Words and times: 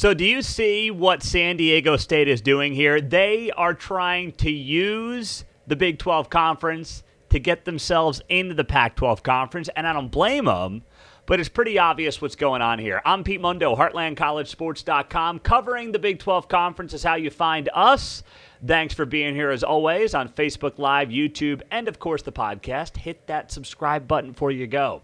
So, 0.00 0.14
do 0.14 0.24
you 0.24 0.40
see 0.40 0.90
what 0.90 1.22
San 1.22 1.58
Diego 1.58 1.98
State 1.98 2.26
is 2.26 2.40
doing 2.40 2.72
here? 2.72 3.02
They 3.02 3.50
are 3.50 3.74
trying 3.74 4.32
to 4.38 4.50
use 4.50 5.44
the 5.66 5.76
Big 5.76 5.98
12 5.98 6.30
Conference 6.30 7.02
to 7.28 7.38
get 7.38 7.66
themselves 7.66 8.22
into 8.30 8.54
the 8.54 8.64
Pac 8.64 8.96
12 8.96 9.22
Conference, 9.22 9.68
and 9.76 9.86
I 9.86 9.92
don't 9.92 10.10
blame 10.10 10.46
them, 10.46 10.84
but 11.26 11.38
it's 11.38 11.50
pretty 11.50 11.78
obvious 11.78 12.22
what's 12.22 12.34
going 12.34 12.62
on 12.62 12.78
here. 12.78 13.02
I'm 13.04 13.22
Pete 13.22 13.42
Mundo, 13.42 13.76
HeartlandCollegeSports.com. 13.76 15.40
Covering 15.40 15.92
the 15.92 15.98
Big 15.98 16.18
12 16.18 16.48
Conference 16.48 16.94
is 16.94 17.02
how 17.02 17.16
you 17.16 17.28
find 17.28 17.68
us. 17.74 18.22
Thanks 18.66 18.94
for 18.94 19.04
being 19.04 19.34
here 19.34 19.50
as 19.50 19.62
always 19.62 20.14
on 20.14 20.30
Facebook 20.30 20.78
Live, 20.78 21.10
YouTube, 21.10 21.60
and 21.70 21.88
of 21.88 21.98
course 21.98 22.22
the 22.22 22.32
podcast. 22.32 22.96
Hit 22.96 23.26
that 23.26 23.52
subscribe 23.52 24.08
button 24.08 24.32
before 24.32 24.50
you 24.50 24.66
go. 24.66 25.02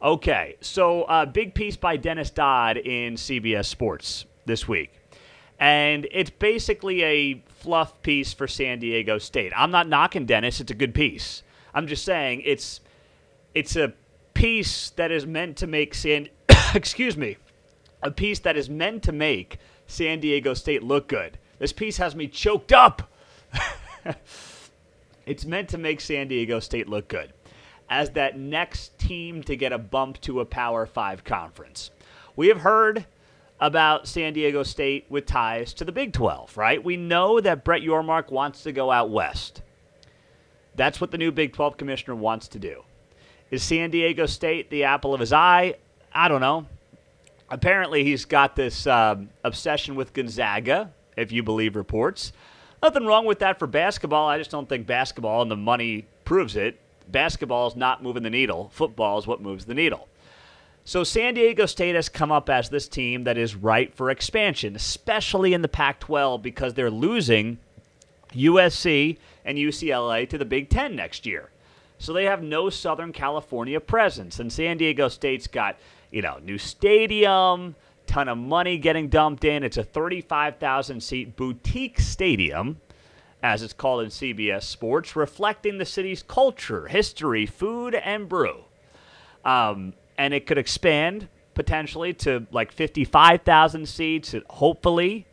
Okay, 0.00 0.54
so 0.60 1.02
uh, 1.02 1.26
big 1.26 1.54
piece 1.54 1.76
by 1.76 1.96
Dennis 1.96 2.30
Dodd 2.30 2.76
in 2.76 3.14
CBS 3.14 3.64
Sports 3.64 4.26
this 4.48 4.66
week. 4.66 4.92
And 5.60 6.08
it's 6.10 6.30
basically 6.30 7.04
a 7.04 7.44
fluff 7.48 8.02
piece 8.02 8.32
for 8.32 8.48
San 8.48 8.80
Diego 8.80 9.18
State. 9.18 9.52
I'm 9.56 9.70
not 9.70 9.88
knocking 9.88 10.26
Dennis, 10.26 10.60
it's 10.60 10.72
a 10.72 10.74
good 10.74 10.94
piece. 10.94 11.44
I'm 11.72 11.86
just 11.86 12.04
saying 12.04 12.42
it's 12.44 12.80
it's 13.54 13.76
a 13.76 13.92
piece 14.34 14.90
that 14.90 15.12
is 15.12 15.26
meant 15.26 15.56
to 15.58 15.66
make 15.66 15.94
San 15.94 16.28
excuse 16.74 17.16
me, 17.16 17.36
a 18.02 18.10
piece 18.10 18.40
that 18.40 18.56
is 18.56 18.68
meant 18.68 19.04
to 19.04 19.12
make 19.12 19.58
San 19.86 20.20
Diego 20.20 20.54
State 20.54 20.82
look 20.82 21.08
good. 21.08 21.38
This 21.58 21.72
piece 21.72 21.96
has 21.96 22.14
me 22.14 22.28
choked 22.28 22.72
up. 22.72 23.10
it's 25.26 25.44
meant 25.44 25.68
to 25.70 25.78
make 25.78 26.00
San 26.00 26.28
Diego 26.28 26.60
State 26.60 26.88
look 26.88 27.08
good 27.08 27.32
as 27.90 28.10
that 28.10 28.38
next 28.38 28.98
team 28.98 29.42
to 29.42 29.56
get 29.56 29.72
a 29.72 29.78
bump 29.78 30.20
to 30.20 30.40
a 30.40 30.44
Power 30.44 30.86
5 30.86 31.24
conference. 31.24 31.90
We 32.36 32.48
have 32.48 32.60
heard 32.60 33.06
about 33.60 34.06
San 34.06 34.32
Diego 34.32 34.62
State 34.62 35.06
with 35.08 35.26
ties 35.26 35.74
to 35.74 35.84
the 35.84 35.92
Big 35.92 36.12
12, 36.12 36.56
right? 36.56 36.82
We 36.82 36.96
know 36.96 37.40
that 37.40 37.64
Brett 37.64 37.82
Yormark 37.82 38.30
wants 38.30 38.62
to 38.62 38.72
go 38.72 38.90
out 38.90 39.10
west. 39.10 39.62
That's 40.76 41.00
what 41.00 41.10
the 41.10 41.18
new 41.18 41.32
Big 41.32 41.52
12 41.52 41.76
commissioner 41.76 42.14
wants 42.14 42.48
to 42.48 42.58
do. 42.58 42.82
Is 43.50 43.62
San 43.62 43.90
Diego 43.90 44.26
State 44.26 44.70
the 44.70 44.84
apple 44.84 45.12
of 45.12 45.20
his 45.20 45.32
eye? 45.32 45.74
I 46.12 46.28
don't 46.28 46.40
know. 46.40 46.66
Apparently, 47.50 48.04
he's 48.04 48.26
got 48.26 48.54
this 48.54 48.86
um, 48.86 49.30
obsession 49.42 49.96
with 49.96 50.12
Gonzaga, 50.12 50.92
if 51.16 51.32
you 51.32 51.42
believe 51.42 51.76
reports. 51.76 52.32
Nothing 52.82 53.06
wrong 53.06 53.24
with 53.24 53.40
that 53.40 53.58
for 53.58 53.66
basketball. 53.66 54.28
I 54.28 54.38
just 54.38 54.50
don't 54.50 54.68
think 54.68 54.86
basketball 54.86 55.42
and 55.42 55.50
the 55.50 55.56
money 55.56 56.06
proves 56.24 56.56
it. 56.56 56.78
Basketball 57.10 57.66
is 57.66 57.74
not 57.74 58.02
moving 58.02 58.22
the 58.22 58.30
needle. 58.30 58.70
Football 58.72 59.18
is 59.18 59.26
what 59.26 59.40
moves 59.40 59.64
the 59.64 59.74
needle. 59.74 60.08
So 60.88 61.04
San 61.04 61.34
Diego 61.34 61.66
State 61.66 61.96
has 61.96 62.08
come 62.08 62.32
up 62.32 62.48
as 62.48 62.70
this 62.70 62.88
team 62.88 63.24
that 63.24 63.36
is 63.36 63.54
ripe 63.54 63.94
for 63.94 64.08
expansion, 64.08 64.74
especially 64.74 65.52
in 65.52 65.60
the 65.60 65.68
Pac 65.68 66.00
12 66.00 66.40
because 66.40 66.72
they're 66.72 66.90
losing 66.90 67.58
USC 68.32 69.18
and 69.44 69.58
UCLA 69.58 70.26
to 70.30 70.38
the 70.38 70.46
Big 70.46 70.70
Ten 70.70 70.96
next 70.96 71.26
year. 71.26 71.50
So 71.98 72.14
they 72.14 72.24
have 72.24 72.42
no 72.42 72.70
Southern 72.70 73.12
California 73.12 73.80
presence. 73.80 74.40
And 74.40 74.50
San 74.50 74.78
Diego 74.78 75.08
State's 75.08 75.46
got, 75.46 75.76
you 76.10 76.22
know, 76.22 76.38
new 76.42 76.56
stadium, 76.56 77.76
ton 78.06 78.30
of 78.30 78.38
money 78.38 78.78
getting 78.78 79.08
dumped 79.08 79.44
in. 79.44 79.64
It's 79.64 79.76
a 79.76 79.84
35,000 79.84 81.02
seat 81.02 81.36
boutique 81.36 82.00
stadium 82.00 82.80
as 83.42 83.62
it's 83.62 83.74
called 83.74 84.04
in 84.04 84.08
CBS 84.08 84.62
Sports, 84.62 85.14
reflecting 85.14 85.76
the 85.76 85.84
city's 85.84 86.22
culture, 86.22 86.86
history, 86.86 87.44
food, 87.44 87.94
and 87.94 88.26
brew. 88.26 88.64
Um, 89.44 89.92
and 90.18 90.34
it 90.34 90.46
could 90.46 90.58
expand 90.58 91.28
potentially 91.54 92.12
to 92.12 92.46
like 92.50 92.72
55,000 92.72 93.88
seats. 93.88 94.34
It 94.34 94.44
hopefully, 94.50 95.26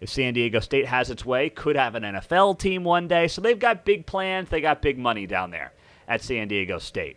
if 0.00 0.08
San 0.08 0.34
Diego 0.34 0.60
State 0.60 0.86
has 0.86 1.10
its 1.10 1.24
way, 1.24 1.50
could 1.50 1.76
have 1.76 1.94
an 1.94 2.02
NFL 2.02 2.58
team 2.58 2.84
one 2.84 3.08
day. 3.08 3.26
So 3.26 3.40
they've 3.40 3.58
got 3.58 3.84
big 3.84 4.06
plans. 4.06 4.48
They 4.50 4.60
got 4.60 4.82
big 4.82 4.98
money 4.98 5.26
down 5.26 5.50
there 5.50 5.72
at 6.06 6.22
San 6.22 6.48
Diego 6.48 6.78
State. 6.78 7.16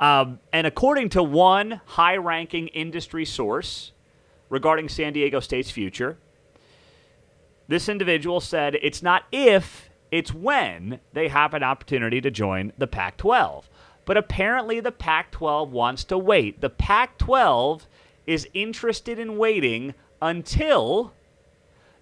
Um, 0.00 0.40
and 0.52 0.66
according 0.66 1.10
to 1.10 1.22
one 1.22 1.80
high 1.84 2.16
ranking 2.16 2.68
industry 2.68 3.24
source 3.24 3.92
regarding 4.48 4.88
San 4.88 5.12
Diego 5.12 5.38
State's 5.40 5.70
future, 5.70 6.18
this 7.68 7.88
individual 7.88 8.40
said 8.40 8.76
it's 8.82 9.02
not 9.02 9.24
if, 9.30 9.90
it's 10.10 10.34
when 10.34 11.00
they 11.12 11.28
have 11.28 11.54
an 11.54 11.62
opportunity 11.62 12.20
to 12.20 12.30
join 12.30 12.72
the 12.76 12.86
Pac 12.86 13.16
12. 13.16 13.70
But 14.04 14.16
apparently, 14.16 14.80
the 14.80 14.92
Pac 14.92 15.30
12 15.30 15.72
wants 15.72 16.04
to 16.04 16.18
wait. 16.18 16.60
The 16.60 16.70
Pac 16.70 17.18
12 17.18 17.86
is 18.26 18.48
interested 18.54 19.18
in 19.18 19.38
waiting 19.38 19.94
until 20.20 21.12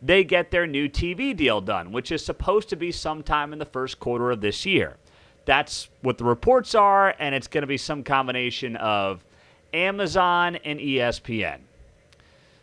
they 0.03 0.25
get 0.25 0.51
their 0.51 0.67
new 0.67 0.89
TV 0.89 1.37
deal 1.37 1.61
done, 1.61 1.93
which 1.93 2.11
is 2.11 2.25
supposed 2.25 2.69
to 2.71 2.77
be 2.77 2.91
sometime 2.91 3.53
in 3.53 3.59
the 3.59 3.65
first 3.65 4.01
quarter 4.01 4.31
of 4.31 4.41
this 4.41 4.65
year. 4.65 4.97
That's 5.45 5.89
what 6.03 6.19
the 6.19 6.25
reports 6.25 6.75
are, 6.75 7.15
and 7.19 7.35
it's 7.35 7.49
going 7.49 7.63
to 7.63 7.67
be 7.67 7.77
some 7.77 8.03
combination 8.03 8.77
of 8.77 9.25
Amazon 9.73 10.57
and 10.57 10.81
ESPN. 10.81 11.61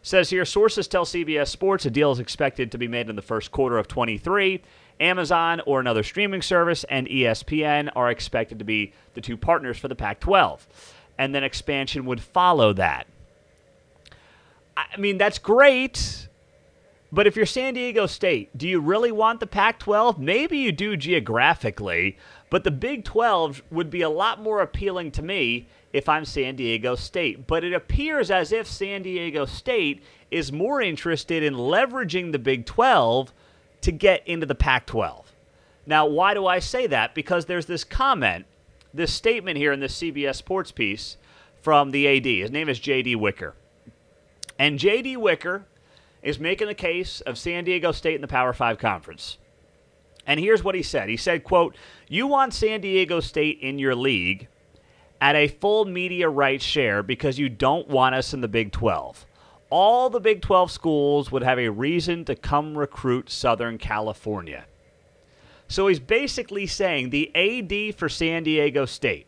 Says 0.01 0.29
here, 0.29 0.45
sources 0.45 0.87
tell 0.87 1.05
CBS 1.05 1.49
Sports 1.49 1.85
a 1.85 1.89
deal 1.91 2.11
is 2.11 2.19
expected 2.19 2.71
to 2.71 2.77
be 2.77 2.87
made 2.87 3.09
in 3.09 3.15
the 3.15 3.21
first 3.21 3.51
quarter 3.51 3.77
of 3.77 3.87
23. 3.87 4.61
Amazon 4.99 5.61
or 5.65 5.79
another 5.79 6.03
streaming 6.03 6.41
service 6.41 6.83
and 6.85 7.07
ESPN 7.07 7.89
are 7.95 8.09
expected 8.09 8.59
to 8.59 8.65
be 8.65 8.93
the 9.13 9.21
two 9.21 9.37
partners 9.37 9.77
for 9.77 9.87
the 9.87 9.95
Pac 9.95 10.19
12. 10.19 10.67
And 11.17 11.33
then 11.33 11.43
expansion 11.43 12.05
would 12.05 12.21
follow 12.21 12.73
that. 12.73 13.07
I 14.75 14.97
mean, 14.97 15.17
that's 15.17 15.39
great. 15.39 16.27
But 17.11 17.25
if 17.25 17.37
you're 17.37 17.45
San 17.45 17.73
Diego 17.73 18.05
State, 18.05 18.55
do 18.57 18.67
you 18.67 18.81
really 18.81 19.13
want 19.13 19.39
the 19.39 19.47
Pac 19.47 19.79
12? 19.79 20.19
Maybe 20.19 20.57
you 20.57 20.73
do 20.73 20.97
geographically, 20.97 22.17
but 22.49 22.65
the 22.65 22.71
Big 22.71 23.05
12 23.05 23.63
would 23.71 23.89
be 23.89 24.01
a 24.01 24.09
lot 24.09 24.41
more 24.41 24.61
appealing 24.61 25.11
to 25.11 25.21
me 25.21 25.67
if 25.93 26.09
I'm 26.09 26.25
San 26.25 26.57
Diego 26.57 26.95
State. 26.95 27.47
But 27.47 27.63
it 27.63 27.71
appears 27.71 28.29
as 28.29 28.51
if 28.51 28.67
San 28.67 29.03
Diego 29.03 29.45
State 29.45 30.03
is 30.29 30.51
more 30.51 30.81
interested 30.81 31.43
in 31.43 31.53
leveraging 31.53 32.33
the 32.33 32.39
Big 32.39 32.65
12 32.65 33.31
to 33.87 33.91
get 33.93 34.27
into 34.27 34.45
the 34.45 34.53
Pac 34.53 34.85
12. 34.85 35.31
Now, 35.85 36.05
why 36.05 36.33
do 36.33 36.45
I 36.45 36.59
say 36.59 36.87
that? 36.87 37.15
Because 37.15 37.45
there's 37.45 37.67
this 37.67 37.85
comment, 37.85 38.45
this 38.93 39.13
statement 39.13 39.57
here 39.57 39.71
in 39.71 39.79
this 39.79 39.97
CBS 39.97 40.35
Sports 40.35 40.73
piece 40.73 41.15
from 41.61 41.91
the 41.91 42.05
AD. 42.05 42.25
His 42.25 42.51
name 42.51 42.67
is 42.67 42.79
J.D. 42.79 43.15
Wicker. 43.15 43.55
And 44.59 44.77
J.D. 44.77 45.15
Wicker 45.15 45.67
is 46.21 46.37
making 46.37 46.67
the 46.67 46.73
case 46.73 47.21
of 47.21 47.37
San 47.37 47.63
Diego 47.63 47.93
State 47.93 48.15
in 48.15 48.21
the 48.21 48.27
Power 48.27 48.51
5 48.51 48.77
Conference. 48.77 49.37
And 50.25 50.37
here's 50.37 50.65
what 50.65 50.75
he 50.75 50.83
said. 50.83 51.07
He 51.07 51.15
said, 51.15 51.45
quote, 51.45 51.73
"You 52.09 52.27
want 52.27 52.53
San 52.53 52.81
Diego 52.81 53.21
State 53.21 53.59
in 53.61 53.79
your 53.79 53.95
league 53.95 54.49
at 55.21 55.37
a 55.37 55.47
full 55.47 55.85
media 55.85 56.27
rights 56.27 56.65
share 56.65 57.03
because 57.03 57.39
you 57.39 57.47
don't 57.47 57.87
want 57.87 58.15
us 58.15 58.33
in 58.33 58.41
the 58.41 58.49
Big 58.49 58.73
12. 58.73 59.25
All 59.69 60.09
the 60.09 60.19
Big 60.19 60.41
12 60.41 60.71
schools 60.71 61.31
would 61.31 61.43
have 61.43 61.59
a 61.59 61.69
reason 61.69 62.23
to 62.25 62.35
come 62.35 62.77
recruit 62.77 63.29
Southern 63.29 63.77
California. 63.77 64.65
So 65.67 65.87
he's 65.87 65.99
basically 65.99 66.65
saying 66.67 67.09
the 67.09 67.35
AD 67.35 67.95
for 67.95 68.07
San 68.07 68.43
Diego 68.43 68.85
State 68.85 69.27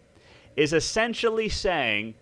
is 0.56 0.72
essentially 0.72 1.50
saying, 1.50 2.16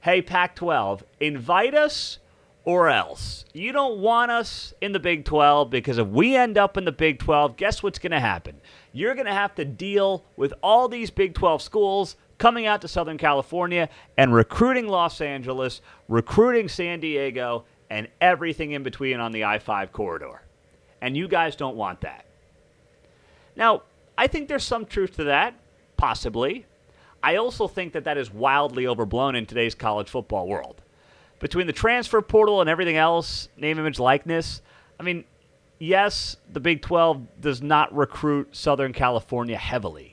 hey, 0.00 0.20
Pac 0.22 0.56
12, 0.56 1.04
invite 1.20 1.74
us 1.74 2.18
or 2.64 2.88
else. 2.88 3.44
You 3.52 3.72
don't 3.72 4.00
want 4.00 4.30
us 4.30 4.74
in 4.80 4.92
the 4.92 5.00
Big 5.00 5.24
12 5.24 5.70
because 5.70 5.98
if 5.98 6.08
we 6.08 6.36
end 6.36 6.58
up 6.58 6.76
in 6.76 6.84
the 6.84 6.92
Big 6.92 7.18
12, 7.18 7.56
guess 7.56 7.82
what's 7.82 7.98
going 7.98 8.10
to 8.10 8.20
happen? 8.20 8.60
You're 8.92 9.14
going 9.14 9.26
to 9.26 9.32
have 9.32 9.54
to 9.54 9.64
deal 9.64 10.24
with 10.36 10.52
all 10.62 10.88
these 10.88 11.10
Big 11.10 11.34
12 11.34 11.62
schools 11.62 12.16
coming 12.40 12.66
out 12.66 12.80
to 12.80 12.88
Southern 12.88 13.18
California 13.18 13.88
and 14.16 14.34
recruiting 14.34 14.88
Los 14.88 15.20
Angeles, 15.20 15.82
recruiting 16.08 16.68
San 16.68 16.98
Diego, 16.98 17.64
and 17.90 18.08
everything 18.20 18.72
in 18.72 18.82
between 18.82 19.20
on 19.20 19.30
the 19.30 19.44
I 19.44 19.58
5 19.58 19.92
corridor. 19.92 20.42
And 21.02 21.16
you 21.16 21.28
guys 21.28 21.54
don't 21.54 21.76
want 21.76 22.00
that. 22.00 22.24
Now, 23.56 23.82
I 24.16 24.26
think 24.26 24.48
there's 24.48 24.64
some 24.64 24.86
truth 24.86 25.16
to 25.16 25.24
that, 25.24 25.54
possibly. 25.98 26.64
I 27.22 27.36
also 27.36 27.68
think 27.68 27.92
that 27.92 28.04
that 28.04 28.16
is 28.16 28.32
wildly 28.32 28.86
overblown 28.86 29.36
in 29.36 29.44
today's 29.44 29.74
college 29.74 30.08
football 30.08 30.48
world. 30.48 30.80
Between 31.40 31.66
the 31.66 31.74
transfer 31.74 32.22
portal 32.22 32.62
and 32.62 32.70
everything 32.70 32.96
else, 32.96 33.48
name, 33.58 33.78
image, 33.78 33.98
likeness, 33.98 34.62
I 34.98 35.02
mean, 35.02 35.24
yes, 35.78 36.38
the 36.50 36.60
Big 36.60 36.80
12 36.80 37.40
does 37.40 37.60
not 37.60 37.94
recruit 37.94 38.56
Southern 38.56 38.94
California 38.94 39.58
heavily. 39.58 40.09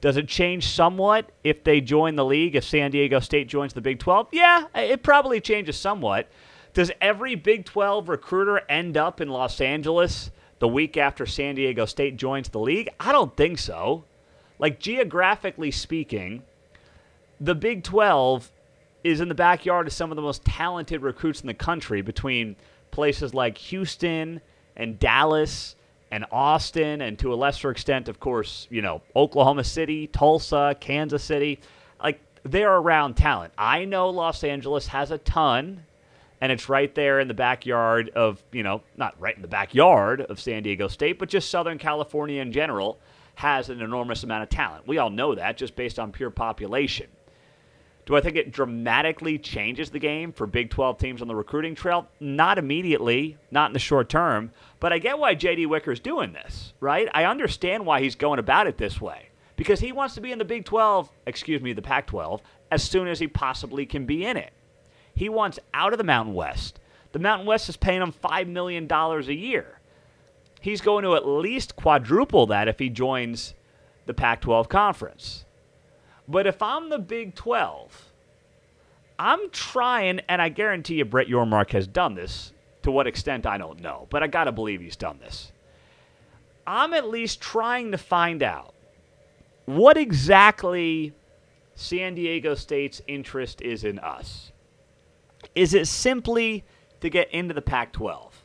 Does 0.00 0.16
it 0.16 0.28
change 0.28 0.66
somewhat 0.66 1.30
if 1.44 1.62
they 1.62 1.80
join 1.80 2.16
the 2.16 2.24
league, 2.24 2.56
if 2.56 2.64
San 2.64 2.90
Diego 2.90 3.20
State 3.20 3.48
joins 3.48 3.74
the 3.74 3.80
Big 3.80 3.98
12? 3.98 4.28
Yeah, 4.32 4.64
it 4.74 5.02
probably 5.02 5.40
changes 5.40 5.76
somewhat. 5.76 6.28
Does 6.72 6.90
every 7.00 7.34
Big 7.34 7.66
12 7.66 8.08
recruiter 8.08 8.62
end 8.68 8.96
up 8.96 9.20
in 9.20 9.28
Los 9.28 9.60
Angeles 9.60 10.30
the 10.58 10.68
week 10.68 10.96
after 10.96 11.26
San 11.26 11.54
Diego 11.56 11.84
State 11.84 12.16
joins 12.16 12.48
the 12.48 12.60
league? 12.60 12.88
I 12.98 13.12
don't 13.12 13.36
think 13.36 13.58
so. 13.58 14.04
Like, 14.58 14.78
geographically 14.78 15.70
speaking, 15.70 16.44
the 17.40 17.54
Big 17.54 17.82
12 17.82 18.50
is 19.04 19.20
in 19.20 19.28
the 19.28 19.34
backyard 19.34 19.86
of 19.86 19.92
some 19.92 20.12
of 20.12 20.16
the 20.16 20.22
most 20.22 20.44
talented 20.44 21.02
recruits 21.02 21.40
in 21.40 21.46
the 21.46 21.54
country 21.54 22.02
between 22.02 22.56
places 22.90 23.34
like 23.34 23.56
Houston 23.58 24.40
and 24.76 24.98
Dallas 24.98 25.76
and 26.10 26.24
Austin, 26.32 27.00
and 27.00 27.18
to 27.20 27.32
a 27.32 27.36
lesser 27.36 27.70
extent, 27.70 28.08
of 28.08 28.18
course, 28.18 28.66
you 28.70 28.82
know, 28.82 29.02
Oklahoma 29.14 29.64
City, 29.64 30.06
Tulsa, 30.08 30.76
Kansas 30.80 31.22
City. 31.22 31.60
Like, 32.02 32.20
they're 32.42 32.74
around 32.74 33.14
talent. 33.14 33.52
I 33.56 33.84
know 33.84 34.10
Los 34.10 34.42
Angeles 34.42 34.88
has 34.88 35.10
a 35.10 35.18
ton, 35.18 35.84
and 36.40 36.50
it's 36.50 36.68
right 36.68 36.92
there 36.94 37.20
in 37.20 37.28
the 37.28 37.34
backyard 37.34 38.08
of, 38.10 38.42
you 38.50 38.62
know, 38.62 38.82
not 38.96 39.14
right 39.20 39.36
in 39.36 39.42
the 39.42 39.48
backyard 39.48 40.22
of 40.22 40.40
San 40.40 40.62
Diego 40.62 40.88
State, 40.88 41.18
but 41.18 41.28
just 41.28 41.50
Southern 41.50 41.78
California 41.78 42.40
in 42.40 42.50
general 42.50 42.98
has 43.36 43.70
an 43.70 43.80
enormous 43.80 44.22
amount 44.22 44.42
of 44.42 44.48
talent. 44.48 44.86
We 44.86 44.98
all 44.98 45.10
know 45.10 45.34
that 45.34 45.56
just 45.56 45.76
based 45.76 45.98
on 45.98 46.12
pure 46.12 46.30
population. 46.30 47.06
Do 48.10 48.16
I 48.16 48.20
think 48.20 48.34
it 48.34 48.50
dramatically 48.50 49.38
changes 49.38 49.90
the 49.90 50.00
game 50.00 50.32
for 50.32 50.44
Big 50.44 50.70
12 50.70 50.98
teams 50.98 51.22
on 51.22 51.28
the 51.28 51.36
recruiting 51.36 51.76
trail? 51.76 52.08
Not 52.18 52.58
immediately, 52.58 53.38
not 53.52 53.70
in 53.70 53.72
the 53.72 53.78
short 53.78 54.08
term, 54.08 54.50
but 54.80 54.92
I 54.92 54.98
get 54.98 55.20
why 55.20 55.36
JD 55.36 55.68
Wicker's 55.68 56.00
doing 56.00 56.32
this, 56.32 56.72
right? 56.80 57.08
I 57.14 57.24
understand 57.24 57.86
why 57.86 58.00
he's 58.00 58.16
going 58.16 58.40
about 58.40 58.66
it 58.66 58.78
this 58.78 59.00
way 59.00 59.28
because 59.54 59.78
he 59.78 59.92
wants 59.92 60.16
to 60.16 60.20
be 60.20 60.32
in 60.32 60.40
the 60.40 60.44
Big 60.44 60.64
12, 60.64 61.08
excuse 61.24 61.62
me, 61.62 61.72
the 61.72 61.82
Pac 61.82 62.08
12, 62.08 62.42
as 62.72 62.82
soon 62.82 63.06
as 63.06 63.20
he 63.20 63.28
possibly 63.28 63.86
can 63.86 64.06
be 64.06 64.24
in 64.24 64.36
it. 64.36 64.52
He 65.14 65.28
wants 65.28 65.60
out 65.72 65.92
of 65.92 65.98
the 65.98 66.04
Mountain 66.04 66.34
West. 66.34 66.80
The 67.12 67.20
Mountain 67.20 67.46
West 67.46 67.68
is 67.68 67.76
paying 67.76 68.02
him 68.02 68.12
$5 68.12 68.48
million 68.48 68.90
a 68.90 69.20
year. 69.30 69.78
He's 70.60 70.80
going 70.80 71.04
to 71.04 71.14
at 71.14 71.28
least 71.28 71.76
quadruple 71.76 72.46
that 72.46 72.66
if 72.66 72.80
he 72.80 72.88
joins 72.88 73.54
the 74.06 74.14
Pac 74.14 74.40
12 74.40 74.68
conference. 74.68 75.44
But 76.28 76.46
if 76.46 76.62
I'm 76.62 76.90
the 76.90 76.98
Big 76.98 77.34
12, 77.34 78.10
I'm 79.18 79.50
trying, 79.50 80.20
and 80.28 80.40
I 80.40 80.48
guarantee 80.48 80.94
you 80.94 81.04
Brett 81.04 81.28
Yormark 81.28 81.70
has 81.72 81.86
done 81.86 82.14
this. 82.14 82.52
To 82.82 82.90
what 82.90 83.06
extent, 83.06 83.44
I 83.44 83.58
don't 83.58 83.82
know, 83.82 84.06
but 84.08 84.22
I 84.22 84.26
got 84.26 84.44
to 84.44 84.52
believe 84.52 84.80
he's 84.80 84.96
done 84.96 85.18
this. 85.18 85.52
I'm 86.66 86.94
at 86.94 87.10
least 87.10 87.40
trying 87.40 87.90
to 87.92 87.98
find 87.98 88.42
out 88.42 88.72
what 89.66 89.98
exactly 89.98 91.12
San 91.74 92.14
Diego 92.14 92.54
State's 92.54 93.02
interest 93.06 93.60
is 93.60 93.84
in 93.84 93.98
us. 93.98 94.52
Is 95.54 95.74
it 95.74 95.88
simply 95.88 96.64
to 97.00 97.10
get 97.10 97.30
into 97.32 97.52
the 97.52 97.62
Pac 97.62 97.92
12? 97.92 98.44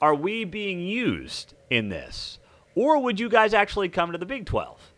Are 0.00 0.14
we 0.14 0.44
being 0.44 0.80
used 0.80 1.54
in 1.70 1.88
this? 1.88 2.38
Or 2.74 3.00
would 3.00 3.18
you 3.18 3.28
guys 3.28 3.54
actually 3.54 3.88
come 3.88 4.12
to 4.12 4.18
the 4.18 4.26
Big 4.26 4.46
12? 4.46 4.93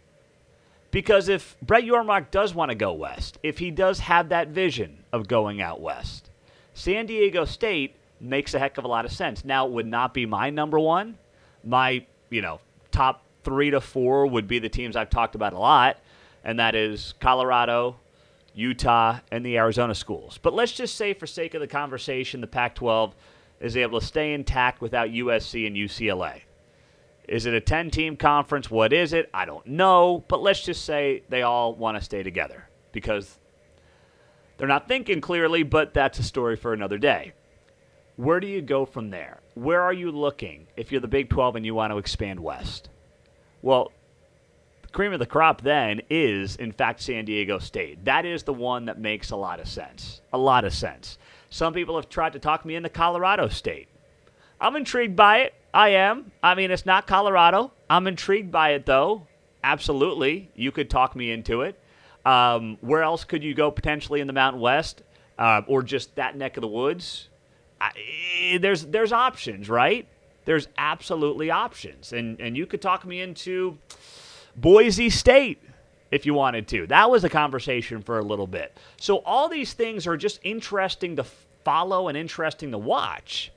Because 0.96 1.28
if 1.28 1.58
Brett 1.60 1.84
Yormark 1.84 2.31
does 2.31 2.54
want 2.54 2.70
to 2.70 2.75
go 2.75 2.94
west, 2.94 3.37
if 3.43 3.58
he 3.58 3.70
does 3.70 3.98
have 3.98 4.31
that 4.31 4.48
vision 4.48 5.04
of 5.12 5.28
going 5.28 5.60
out 5.60 5.78
west, 5.78 6.31
San 6.72 7.04
Diego 7.04 7.44
State 7.44 7.96
makes 8.19 8.54
a 8.54 8.58
heck 8.58 8.78
of 8.78 8.84
a 8.87 8.88
lot 8.88 9.04
of 9.04 9.12
sense. 9.12 9.44
Now, 9.44 9.66
it 9.66 9.72
would 9.72 9.87
not 9.87 10.14
be 10.14 10.25
my 10.25 10.48
number 10.48 10.81
one. 10.81 11.19
My, 11.62 12.06
you 12.31 12.40
know, 12.40 12.60
top 12.93 13.25
three 13.44 13.69
to 13.72 13.81
four 13.82 14.26
would 14.26 14.48
be 14.48 14.58
the 14.58 14.70
teams 14.70 14.96
I've 14.96 15.10
talked 15.10 15.34
about 15.34 15.52
a 15.52 15.58
lot, 15.58 15.98
and 16.43 16.58
that 16.60 16.75
is 16.75 17.12
Colorado, 17.20 17.96
Utah, 18.54 19.19
and 19.31 19.44
the 19.44 19.58
Arizona 19.58 19.94
schools. 19.94 20.38
But 20.40 20.54
let's 20.54 20.72
just 20.72 20.94
say, 20.94 21.12
for 21.12 21.26
sake 21.26 21.52
of 21.52 21.60
the 21.60 21.69
conversation, 21.69 22.40
the 22.40 22.46
Pac 22.46 22.75
12 22.75 23.14
is 23.60 23.76
able 23.76 24.00
to 24.00 24.06
stay 24.06 24.32
intact 24.32 24.81
without 24.81 25.10
USC 25.10 25.66
and 25.66 25.76
UCLA. 25.76 26.40
Is 27.28 27.46
it 27.46 27.55
a 27.55 27.61
10 27.61 27.90
team 27.90 28.17
conference? 28.17 28.70
What 28.70 28.93
is 28.93 29.12
it? 29.12 29.28
I 29.34 29.44
don't 29.44 29.67
know. 29.67 30.25
But 30.28 30.43
let's 30.43 30.62
just 30.62 30.84
say 30.84 31.23
they 31.28 31.43
all 31.43 31.75
want 31.75 31.96
to 31.99 32.05
stay 32.05 32.23
together 32.23 32.69
because 32.93 33.38
they're 34.56 34.69
not 34.69 34.88
thinking 34.88 35.20
clearly, 35.20 35.62
but 35.62 35.93
that's 35.93 36.19
a 36.19 36.23
story 36.23 36.56
for 36.56 36.73
another 36.73 36.99
day. 36.99 37.32
Where 38.17 38.40
do 38.40 38.46
you 38.46 38.62
go 38.62 38.87
from 38.87 39.11
there? 39.11 39.40
Where 39.55 39.82
are 39.82 39.93
you 39.93 40.11
looking 40.11 40.69
if 40.76 40.90
you're 40.90 41.00
the 41.00 41.08
Big 41.08 41.28
12 41.28 41.56
and 41.56 41.67
you 41.67 41.75
want 41.75 41.93
to 41.93 41.99
expand 41.99 42.40
west? 42.40 42.88
Well, 43.61 43.93
the 44.82 44.88
cream 44.88 45.12
of 45.12 45.19
the 45.19 45.26
crop 45.26 45.61
then 45.61 46.00
is, 46.08 46.56
in 46.56 46.72
fact, 46.72 47.02
San 47.02 47.26
Diego 47.26 47.58
State. 47.58 48.05
That 48.05 48.25
is 48.25 48.44
the 48.44 48.55
one 48.55 48.87
that 48.87 48.99
makes 48.99 49.31
a 49.31 49.37
lot 49.37 49.61
of 49.61 49.69
sense. 49.69 50.22
A 50.32 50.38
lot 50.38 50.64
of 50.64 50.72
sense. 50.72 51.19
Some 51.50 51.75
people 51.75 51.96
have 51.96 52.08
tried 52.08 52.32
to 52.32 52.38
talk 52.38 52.64
me 52.64 52.75
into 52.75 52.88
Colorado 52.88 53.49
State. 53.49 53.88
I'm 54.61 54.76
intrigued 54.76 55.17
by 55.17 55.38
it. 55.40 55.55
I 55.76 55.90
am. 55.90 56.32
I 56.43 56.55
mean, 56.55 56.70
it's 56.70 56.87
not 56.87 57.06
Colorado. 57.06 57.70
I'm 57.90 58.06
intrigued 58.06 58.50
by 58.50 58.70
it, 58.70 58.87
though. 58.87 59.26
Absolutely. 59.62 60.50
You 60.55 60.73
could 60.73 60.88
talk 60.88 61.14
me 61.14 61.31
into 61.31 61.61
it. 61.61 61.78
Um, 62.25 62.78
where 62.81 63.02
else 63.02 63.25
could 63.25 63.44
you 63.44 63.52
go 63.52 63.70
potentially 63.70 64.23
in 64.23 64.26
the 64.26 64.32
Mountain 64.32 64.62
West 64.62 65.02
uh, 65.38 65.61
or 65.67 65.82
just 65.82 66.14
that 66.14 66.34
neck 66.34 66.56
of 66.56 66.62
the 66.62 66.69
woods? 66.69 67.28
I, 67.78 68.58
there's, 68.58 68.87
there's 68.87 69.12
options, 69.12 69.69
right? 69.69 70.08
There's 70.46 70.67
absolutely 70.78 71.50
options. 71.50 72.14
And, 72.14 72.40
and 72.40 72.56
you 72.56 72.64
could 72.64 72.81
talk 72.81 73.05
me 73.05 73.20
into 73.20 73.76
Boise 74.56 75.11
State 75.11 75.62
if 76.11 76.25
you 76.25 76.32
wanted 76.32 76.69
to. 76.69 76.87
That 76.87 77.11
was 77.11 77.22
a 77.22 77.29
conversation 77.29 78.00
for 78.00 78.19
a 78.19 78.22
little 78.22 78.46
bit. 78.46 78.75
So 78.96 79.19
all 79.19 79.50
these 79.50 79.75
things 79.75 80.06
are 80.06 80.17
just 80.17 80.40
interesting 80.43 81.17
to 81.17 81.25
follow 81.64 82.08
and 82.08 82.17
interesting 82.17 82.70
to 82.70 82.79
watch 82.79 83.52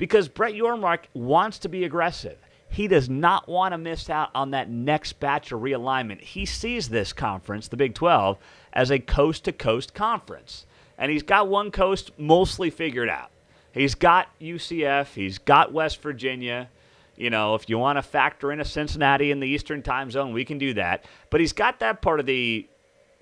because 0.00 0.28
Brett 0.28 0.54
Yormark 0.54 1.00
wants 1.12 1.58
to 1.58 1.68
be 1.68 1.84
aggressive. 1.84 2.38
He 2.70 2.88
does 2.88 3.10
not 3.10 3.46
want 3.46 3.74
to 3.74 3.78
miss 3.78 4.08
out 4.08 4.30
on 4.34 4.52
that 4.52 4.70
next 4.70 5.20
batch 5.20 5.52
of 5.52 5.60
realignment. 5.60 6.22
He 6.22 6.46
sees 6.46 6.88
this 6.88 7.12
conference, 7.12 7.68
the 7.68 7.76
Big 7.76 7.92
12, 7.92 8.38
as 8.72 8.90
a 8.90 8.98
coast 8.98 9.44
to 9.44 9.52
coast 9.52 9.92
conference. 9.92 10.64
And 10.96 11.12
he's 11.12 11.22
got 11.22 11.48
one 11.48 11.70
coast 11.70 12.12
mostly 12.18 12.70
figured 12.70 13.10
out. 13.10 13.30
He's 13.72 13.94
got 13.94 14.28
UCF, 14.40 15.12
he's 15.12 15.36
got 15.36 15.74
West 15.74 16.00
Virginia. 16.00 16.70
You 17.14 17.28
know, 17.28 17.54
if 17.54 17.68
you 17.68 17.76
want 17.76 17.98
to 17.98 18.02
factor 18.02 18.50
in 18.52 18.60
a 18.60 18.64
Cincinnati 18.64 19.30
in 19.30 19.38
the 19.40 19.48
Eastern 19.48 19.82
time 19.82 20.10
zone, 20.10 20.32
we 20.32 20.46
can 20.46 20.56
do 20.56 20.72
that. 20.74 21.04
But 21.28 21.40
he's 21.40 21.52
got 21.52 21.80
that 21.80 22.00
part 22.00 22.20
of 22.20 22.26
the 22.26 22.66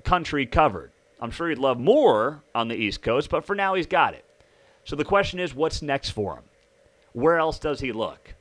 country 0.04 0.46
covered. 0.46 0.92
I'm 1.20 1.32
sure 1.32 1.48
he'd 1.48 1.58
love 1.58 1.80
more 1.80 2.44
on 2.54 2.68
the 2.68 2.76
East 2.76 3.02
Coast, 3.02 3.30
but 3.30 3.44
for 3.44 3.56
now, 3.56 3.74
he's 3.74 3.88
got 3.88 4.14
it. 4.14 4.24
So 4.84 4.94
the 4.94 5.04
question 5.04 5.40
is, 5.40 5.56
what's 5.56 5.82
next 5.82 6.10
for 6.10 6.36
him? 6.36 6.44
Where 7.12 7.38
else 7.38 7.58
does 7.58 7.80
he 7.80 7.92
look? 7.92 8.34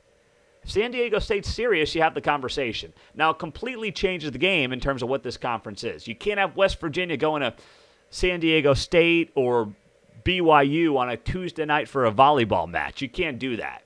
San 0.64 0.90
Diego 0.90 1.18
State's 1.18 1.48
serious, 1.48 1.94
you 1.94 2.02
have 2.02 2.14
the 2.14 2.20
conversation. 2.20 2.92
Now, 3.14 3.30
it 3.30 3.38
completely 3.38 3.90
changes 3.90 4.30
the 4.32 4.38
game 4.38 4.72
in 4.72 4.80
terms 4.80 5.02
of 5.02 5.08
what 5.08 5.22
this 5.22 5.38
conference 5.38 5.82
is. 5.82 6.06
You 6.06 6.14
can't 6.14 6.38
have 6.38 6.56
West 6.56 6.78
Virginia 6.78 7.16
going 7.16 7.40
to 7.40 7.54
San 8.10 8.40
Diego 8.40 8.74
State 8.74 9.30
or 9.34 9.72
BYU 10.24 10.98
on 10.98 11.08
a 11.08 11.16
Tuesday 11.16 11.64
night 11.64 11.88
for 11.88 12.04
a 12.04 12.12
volleyball 12.12 12.68
match. 12.68 13.00
You 13.00 13.08
can't 13.08 13.38
do 13.38 13.56
that. 13.56 13.82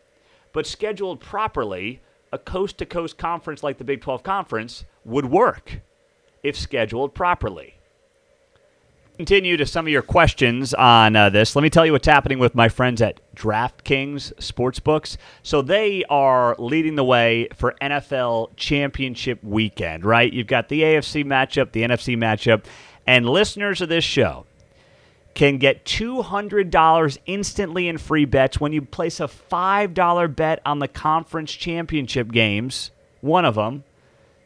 But 0.52 0.66
scheduled 0.66 1.20
properly, 1.20 2.00
a 2.32 2.38
coast 2.38 2.78
to 2.78 2.86
coast 2.86 3.16
conference 3.16 3.62
like 3.62 3.78
the 3.78 3.84
Big 3.84 4.00
12 4.00 4.22
Conference 4.22 4.84
would 5.04 5.26
work 5.26 5.80
if 6.42 6.56
scheduled 6.56 7.14
properly 7.14 7.76
continue 9.22 9.56
to 9.56 9.64
some 9.64 9.86
of 9.86 9.92
your 9.92 10.02
questions 10.02 10.74
on 10.74 11.14
uh, 11.14 11.30
this, 11.30 11.54
let 11.54 11.62
me 11.62 11.70
tell 11.70 11.86
you 11.86 11.92
what's 11.92 12.08
happening 12.08 12.40
with 12.40 12.56
my 12.56 12.68
friends 12.68 13.00
at 13.00 13.20
DraftKings 13.36 14.34
Sportsbooks. 14.34 15.16
So 15.44 15.62
they 15.62 16.02
are 16.10 16.56
leading 16.58 16.96
the 16.96 17.04
way 17.04 17.46
for 17.54 17.76
NFL 17.80 18.56
Championship 18.56 19.38
weekend, 19.44 20.04
right? 20.04 20.32
You've 20.32 20.48
got 20.48 20.68
the 20.68 20.82
AFC 20.82 21.24
matchup, 21.24 21.70
the 21.70 21.82
NFC 21.82 22.16
matchup, 22.16 22.64
and 23.06 23.24
listeners 23.24 23.80
of 23.80 23.88
this 23.88 24.02
show 24.02 24.44
can 25.34 25.58
get 25.58 25.84
$200 25.84 27.18
instantly 27.26 27.86
in 27.86 27.98
free 27.98 28.24
bets 28.24 28.58
when 28.58 28.72
you 28.72 28.82
place 28.82 29.20
a 29.20 29.28
$5 29.28 30.34
bet 30.34 30.60
on 30.66 30.80
the 30.80 30.88
conference 30.88 31.52
championship 31.52 32.32
games, 32.32 32.90
one 33.20 33.44
of 33.44 33.54
them. 33.54 33.84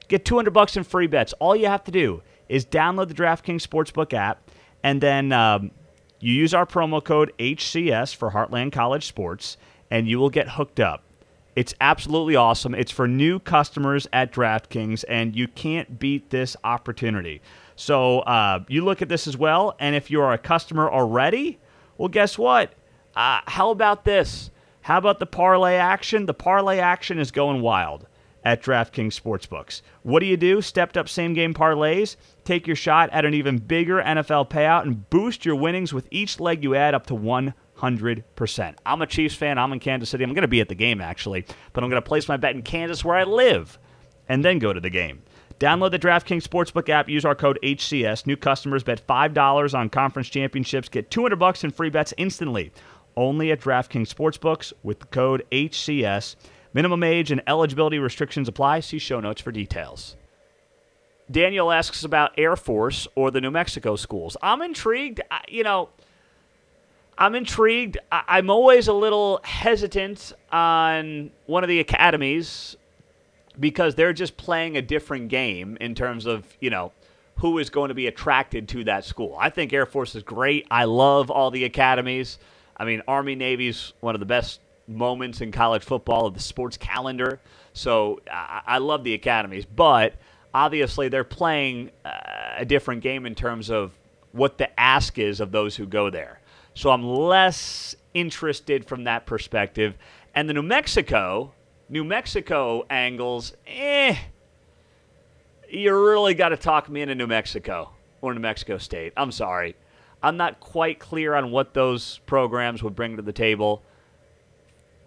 Get 0.09 0.27
200 0.27 0.51
bucks 0.51 0.77
in 0.77 0.85
free 0.85 1.07
bets. 1.07 1.33
All 1.39 1.57
you 1.57 1.67
have 1.67 1.85
to 1.85 1.91
do 1.91 2.21
is 2.51 2.67
download 2.67 3.09
the 3.09 3.15
DraftKings 3.15 3.67
Sportsbook 3.67 4.13
app 4.13 4.46
and 4.87 5.01
then 5.01 5.33
um, 5.33 5.73
you 6.21 6.33
use 6.33 6.55
our 6.55 6.65
promo 6.65 7.03
code 7.03 7.33
HCS 7.41 8.15
for 8.15 8.31
Heartland 8.31 8.71
College 8.71 9.05
Sports, 9.05 9.57
and 9.91 10.07
you 10.07 10.21
will 10.21 10.31
get 10.31 10.51
hooked 10.51 10.79
up. 10.79 11.03
It's 11.57 11.75
absolutely 11.81 12.37
awesome. 12.37 12.73
It's 12.73 12.93
for 12.93 13.09
new 13.09 13.41
customers 13.41 14.07
at 14.13 14.33
DraftKings, 14.33 15.05
and 15.09 15.35
you 15.35 15.49
can't 15.49 15.99
beat 15.99 16.31
this 16.31 16.57
opportunity. 16.63 17.43
So 17.75 18.21
uh, 18.21 18.61
you 18.69 18.85
look 18.85 19.03
at 19.03 19.09
this 19.09 19.27
as 19.27 19.37
well, 19.37 19.75
and 19.81 19.97
if 19.97 20.09
you're 20.09 20.33
a 20.33 20.39
customer 20.39 20.89
already, 20.89 21.59
well, 21.99 22.09
guess 22.09 22.39
what? 22.39 22.73
Uh, 23.17 23.41
how 23.47 23.71
about 23.71 24.05
this? 24.05 24.53
How 24.83 24.99
about 24.99 25.19
the 25.19 25.27
parlay 25.27 25.75
action? 25.75 26.27
The 26.27 26.35
parlay 26.35 26.79
action 26.79 27.19
is 27.19 27.33
going 27.33 27.61
wild 27.61 28.07
at 28.47 28.63
DraftKings 28.63 29.21
Sportsbooks. 29.21 29.83
What 30.05 30.21
do 30.21 30.27
you 30.27 30.37
do? 30.37 30.63
Stepped 30.63 30.97
up 30.97 31.09
same 31.09 31.35
game 31.35 31.53
parlays. 31.53 32.15
Take 32.45 32.69
your 32.69 32.77
shot 32.77 33.11
at 33.11 33.25
an 33.25 33.35
even 33.35 33.59
bigger 33.59 34.01
NFL 34.01 34.51
payout 34.51 34.83
and 34.83 35.11
boost 35.11 35.45
your 35.45 35.57
winnings 35.57 35.93
with 35.93 36.07
each 36.13 36.39
leg 36.39 36.63
you 36.63 36.77
add 36.77 36.95
up 36.95 37.07
to 37.07 37.15
100%. 37.15 38.75
I'm 38.87 39.03
a 39.03 39.07
Chiefs 39.09 39.35
fan. 39.35 39.59
I'm 39.59 39.73
in 39.73 39.81
Kansas 39.81 40.11
City. 40.11 40.23
I'm 40.23 40.33
going 40.33 40.43
to 40.43 40.49
be 40.49 40.61
at 40.61 40.69
the 40.69 40.77
game, 40.77 41.01
actually, 41.01 41.45
but 41.73 41.83
I'm 41.83 41.91
going 41.91 42.01
to 42.01 42.09
place 42.09 42.29
my 42.29 42.37
bet 42.37 42.55
in 42.55 42.63
Kansas 42.63 43.05
where 43.05 43.17
I 43.17 43.25
live 43.25 43.81
and 44.29 44.45
then 44.45 44.61
go 44.61 44.73
to 44.73 44.81
the 44.81 44.91
game. 44.91 45.23
Download 45.59 45.91
the 45.91 45.99
DraftKings 45.99 46.47
Sportsbook 46.47 46.89
app. 46.89 47.09
Use 47.09 47.25
our 47.25 47.35
code 47.35 47.59
HCS. 47.65 48.29
New 48.29 48.37
customers 48.37 48.85
bet 48.85 49.05
$5 49.05 49.75
on 49.77 49.91
conference 49.91 50.29
championships. 50.29 50.89
Get 50.89 51.11
200 51.11 51.35
bucks 51.35 51.65
in 51.65 51.73
free 51.73 51.91
bets 51.91 52.15
instantly 52.17 52.71
only 53.17 53.51
at 53.51 53.61
DraftKings 53.61 54.15
Sportsbooks 54.15 54.73
with 54.85 55.01
the 55.01 55.07
code 55.07 55.45
HCS. 55.51 56.37
Minimum 56.77 57.05
age 57.05 57.33
and 57.33 57.43
eligibility 57.47 57.99
restrictions 57.99 58.49
apply. 58.49 58.81
See 58.81 58.99
show 58.99 59.19
notes 59.19 59.41
for 59.41 59.51
details. 59.51 60.15
Daniel 61.31 61.73
asks 61.73 62.05
about 62.05 62.33
Air 62.37 62.55
Force 62.55 63.09
or 63.15 63.31
the 63.31 63.41
New 63.41 63.51
Mexico 63.51 63.97
schools. 63.97 64.37
I'm 64.43 64.61
intrigued. 64.61 65.23
I, 65.31 65.41
you 65.49 65.63
know, 65.63 65.89
I'm 67.17 67.35
intrigued. 67.35 67.97
I, 68.13 68.41
am 68.41 68.51
always 68.51 68.89
a 68.89 68.93
little 68.93 69.41
hesitant 69.43 70.35
on 70.53 71.31
one 71.47 71.65
of 71.65 71.69
the 71.69 71.81
academies 71.81 72.77
because 73.59 73.95
they're 73.95 74.13
just 74.13 74.37
playing 74.37 74.77
a 74.77 74.83
different 74.83 75.29
game 75.29 75.79
in 75.81 75.95
terms 75.95 76.27
of, 76.27 76.45
you 76.61 76.69
know, 76.69 76.93
who 77.37 77.57
is 77.57 77.71
going 77.71 77.89
to 77.89 77.95
be 77.95 78.07
attracted 78.07 78.69
to 78.69 78.85
that 78.85 79.07
school. 79.07 79.35
I 79.41 79.49
think 79.49 79.73
Air 79.73 79.87
Force 79.87 80.15
is 80.15 80.23
great. 80.23 80.67
I 80.71 80.85
love 80.85 81.31
all 81.31 81.51
the 81.51 81.65
academies. 81.65 82.39
I 82.77 82.85
mean, 82.85 83.01
Army 83.09 83.35
Navy's 83.35 83.95
one 84.01 84.15
of 84.15 84.21
the 84.21 84.27
best 84.27 84.61
moments 84.89 85.41
in 85.41 85.53
college 85.53 85.83
football 85.83 86.27
of 86.27 86.35
the 86.35 86.41
sports 86.41 86.77
calendar. 86.77 87.41
So 87.73 88.21
I, 88.31 88.63
I 88.67 88.79
love 88.79 89.05
the 89.05 89.15
academies, 89.15 89.65
but 89.65 90.15
obviously 90.55 91.09
they're 91.09 91.25
playing 91.25 91.91
uh, 92.05 92.11
a 92.57 92.65
different 92.65 93.03
game 93.03 93.27
in 93.27 93.35
terms 93.35 93.71
of 93.71 93.93
what 94.33 94.59
the 94.59 94.79
ask 94.79 95.19
is 95.19 95.41
of 95.41 95.51
those 95.53 95.77
who 95.77 95.87
go 95.87 96.11
there. 96.11 96.41
So 96.75 96.91
I'm 96.91 97.05
less 97.05 97.97
interested 98.15 98.85
from 98.85 99.05
that 99.05 99.27
perspective. 99.27 99.97
And 100.35 100.49
the 100.49 100.55
New 100.55 100.63
Mexico, 100.63 101.53
New 101.89 102.05
Mexico 102.05 102.85
angles, 102.91 103.55
eh, 103.67 104.17
you 105.71 105.95
really 105.95 106.35
got 106.35 106.51
to 106.51 106.57
talk 106.57 106.89
me 106.89 107.03
into 107.03 107.15
New 107.15 107.27
Mexico 107.27 107.91
or 108.21 108.35
New 108.35 108.41
Mexico 108.41 108.79
State. 108.79 109.13
I'm 109.17 109.33
sorry. 109.33 109.75
I'm 110.23 110.37
not 110.37 110.61
quite 110.61 110.99
clear 110.99 111.35
on 111.35 111.51
what 111.51 111.75
those 111.75 112.19
programs 112.27 112.83
would 112.83 112.95
bring 112.95 113.17
to 113.17 113.23
the 113.23 113.33
table 113.33 113.83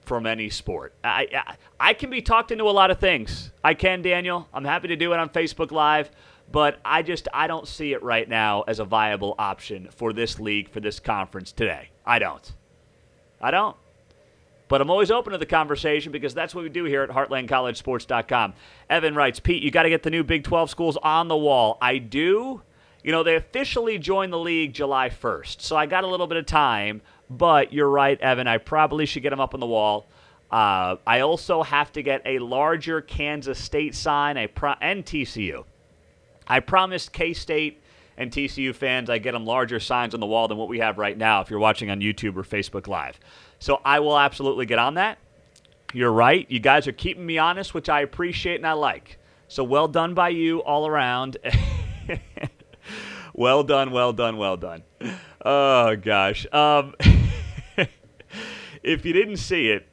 from 0.09 0.25
any 0.25 0.49
sport. 0.49 0.95
I, 1.03 1.27
I, 1.33 1.55
I 1.79 1.93
can 1.93 2.09
be 2.09 2.19
talked 2.19 2.51
into 2.51 2.63
a 2.63 2.71
lot 2.71 2.89
of 2.89 2.99
things. 2.99 3.51
I 3.63 3.75
can, 3.75 4.01
Daniel. 4.01 4.49
I'm 4.51 4.65
happy 4.65 4.87
to 4.87 4.95
do 4.95 5.13
it 5.13 5.19
on 5.19 5.29
Facebook 5.29 5.71
Live, 5.71 6.09
but 6.51 6.79
I 6.83 7.03
just 7.03 7.27
I 7.31 7.45
don't 7.45 7.67
see 7.67 7.93
it 7.93 8.01
right 8.01 8.27
now 8.27 8.63
as 8.63 8.79
a 8.79 8.85
viable 8.85 9.35
option 9.37 9.87
for 9.95 10.11
this 10.11 10.39
league 10.39 10.67
for 10.67 10.79
this 10.79 10.99
conference 10.99 11.51
today. 11.51 11.91
I 12.07 12.17
don't. 12.17 12.51
I 13.39 13.51
don't. 13.51 13.77
But 14.67 14.81
I'm 14.81 14.89
always 14.89 15.11
open 15.11 15.31
to 15.33 15.37
the 15.37 15.45
conversation 15.45 16.11
because 16.11 16.33
that's 16.33 16.55
what 16.55 16.63
we 16.63 16.69
do 16.69 16.85
here 16.85 17.03
at 17.03 17.09
HeartlandCollegeSports.com. 17.11 18.53
Evan 18.89 19.13
writes, 19.13 19.39
Pete, 19.39 19.61
you 19.61 19.69
got 19.69 19.83
to 19.83 19.89
get 19.89 20.01
the 20.01 20.09
new 20.09 20.23
Big 20.23 20.43
12 20.43 20.71
schools 20.71 20.97
on 20.97 21.27
the 21.27 21.37
wall. 21.37 21.77
I 21.81 21.99
do. 21.99 22.63
You 23.03 23.11
know, 23.11 23.23
they 23.23 23.35
officially 23.35 23.97
joined 23.99 24.33
the 24.33 24.39
league 24.39 24.73
July 24.73 25.09
1st, 25.09 25.61
so 25.61 25.75
I 25.75 25.85
got 25.85 26.03
a 26.03 26.07
little 26.07 26.27
bit 26.27 26.37
of 26.37 26.45
time. 26.45 27.01
But 27.29 27.71
you're 27.74 27.89
right, 27.89 28.19
Evan. 28.21 28.48
I 28.48 28.57
probably 28.57 29.05
should 29.05 29.24
get 29.24 29.29
them 29.29 29.39
up 29.39 29.53
on 29.53 29.59
the 29.59 29.67
wall. 29.67 30.07
Uh, 30.51 30.95
I 31.05 31.19
also 31.19 31.62
have 31.62 31.91
to 31.93 32.01
get 32.01 32.21
a 32.25 32.39
larger 32.39 33.01
Kansas 33.01 33.63
State 33.63 33.93
sign 33.93 34.38
I 34.38 34.48
pro- 34.48 34.75
and 34.81 35.05
TCU. 35.05 35.63
I 36.48 36.59
promised 36.59 37.13
K 37.13 37.33
State 37.33 37.81
and 38.17 38.31
TCU 38.31 38.74
fans 38.74 39.09
I 39.09 39.19
get 39.19 39.33
them 39.33 39.45
larger 39.45 39.79
signs 39.79 40.13
on 40.13 40.19
the 40.19 40.25
wall 40.25 40.48
than 40.48 40.57
what 40.57 40.67
we 40.67 40.79
have 40.79 40.98
right 40.98 41.17
now 41.17 41.41
if 41.41 41.50
you're 41.50 41.59
watching 41.59 41.91
on 41.91 42.01
YouTube 42.01 42.36
or 42.36 42.43
Facebook 42.43 42.88
Live. 42.88 43.19
So 43.59 43.79
I 43.86 44.00
will 44.00 44.17
absolutely 44.17 44.65
get 44.65 44.79
on 44.79 44.95
that. 44.95 45.19
You're 45.93 46.12
right. 46.12 46.45
You 46.50 46.59
guys 46.59 46.88
are 46.88 46.91
keeping 46.91 47.25
me 47.25 47.38
honest, 47.38 47.74
which 47.74 47.89
I 47.89 48.01
appreciate 48.01 48.55
and 48.55 48.67
I 48.67 48.74
like. 48.74 49.17
So 49.48 49.63
well 49.63 49.88
done 49.88 50.13
by 50.13 50.29
you 50.29 50.59
all 50.59 50.88
around. 50.88 51.38
well 53.39 53.63
done, 53.63 53.91
well 53.91 54.12
done, 54.12 54.36
well 54.36 54.58
done. 54.58 54.84
Oh, 55.43 55.96
gosh. 55.96 56.46
Um, 56.51 56.93
if 58.84 59.05
you 59.05 59.13
didn't 59.13 59.38
see 59.38 59.69
it, 59.69 59.88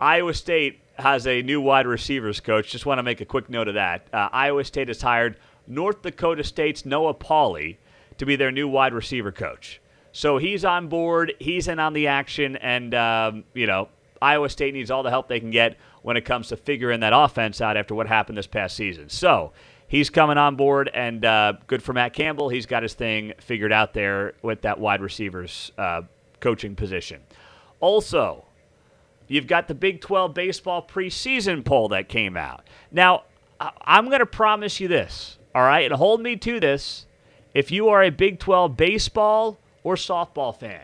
Iowa 0.00 0.34
State 0.34 0.80
has 0.94 1.24
a 1.28 1.40
new 1.40 1.60
wide 1.60 1.86
receivers 1.86 2.40
coach. 2.40 2.72
Just 2.72 2.86
want 2.86 2.98
to 2.98 3.04
make 3.04 3.20
a 3.20 3.24
quick 3.24 3.48
note 3.48 3.68
of 3.68 3.74
that. 3.74 4.08
Uh, 4.12 4.28
Iowa 4.32 4.64
State 4.64 4.88
has 4.88 5.00
hired 5.00 5.36
North 5.68 6.02
Dakota 6.02 6.42
State's 6.42 6.84
Noah 6.84 7.14
Pauley 7.14 7.76
to 8.18 8.26
be 8.26 8.34
their 8.34 8.50
new 8.50 8.66
wide 8.66 8.92
receiver 8.92 9.30
coach. 9.30 9.80
So 10.10 10.38
he's 10.38 10.64
on 10.64 10.88
board, 10.88 11.34
he's 11.38 11.68
in 11.68 11.78
on 11.78 11.92
the 11.92 12.08
action, 12.08 12.56
and, 12.56 12.92
um, 12.92 13.44
you 13.54 13.68
know, 13.68 13.88
Iowa 14.20 14.48
State 14.48 14.74
needs 14.74 14.90
all 14.90 15.04
the 15.04 15.10
help 15.10 15.28
they 15.28 15.38
can 15.38 15.52
get 15.52 15.78
when 16.02 16.16
it 16.16 16.24
comes 16.24 16.48
to 16.48 16.56
figuring 16.56 17.00
that 17.00 17.12
offense 17.14 17.60
out 17.60 17.76
after 17.76 17.94
what 17.94 18.08
happened 18.08 18.36
this 18.36 18.48
past 18.48 18.74
season. 18.74 19.08
So 19.08 19.52
he's 19.90 20.08
coming 20.08 20.38
on 20.38 20.56
board, 20.56 20.88
and 20.94 21.22
uh, 21.22 21.52
good 21.66 21.82
for 21.82 21.92
Matt 21.92 22.14
Campbell. 22.14 22.48
He's 22.48 22.64
got 22.64 22.82
his 22.82 22.94
thing 22.94 23.34
figured 23.38 23.72
out 23.72 23.92
there 23.92 24.32
with 24.40 24.62
that 24.62 24.80
wide 24.80 25.02
receivers 25.02 25.70
uh, 25.76 26.02
coaching 26.40 26.74
position. 26.74 27.20
Also, 27.80 28.46
you've 29.28 29.46
got 29.46 29.68
the 29.68 29.74
Big 29.74 30.00
12 30.00 30.32
baseball 30.32 30.86
preseason 30.86 31.62
poll 31.62 31.88
that 31.88 32.08
came 32.08 32.38
out. 32.38 32.64
Now, 32.90 33.24
I'm 33.82 34.06
going 34.06 34.20
to 34.20 34.26
promise 34.26 34.80
you 34.80 34.88
this, 34.88 35.36
all 35.54 35.62
right, 35.62 35.84
and 35.84 35.94
hold 35.94 36.22
me 36.22 36.36
to 36.36 36.58
this. 36.58 37.04
If 37.52 37.70
you 37.70 37.88
are 37.88 38.02
a 38.02 38.10
Big 38.10 38.38
12 38.38 38.76
baseball 38.76 39.58
or 39.82 39.96
softball 39.96 40.56
fan. 40.56 40.82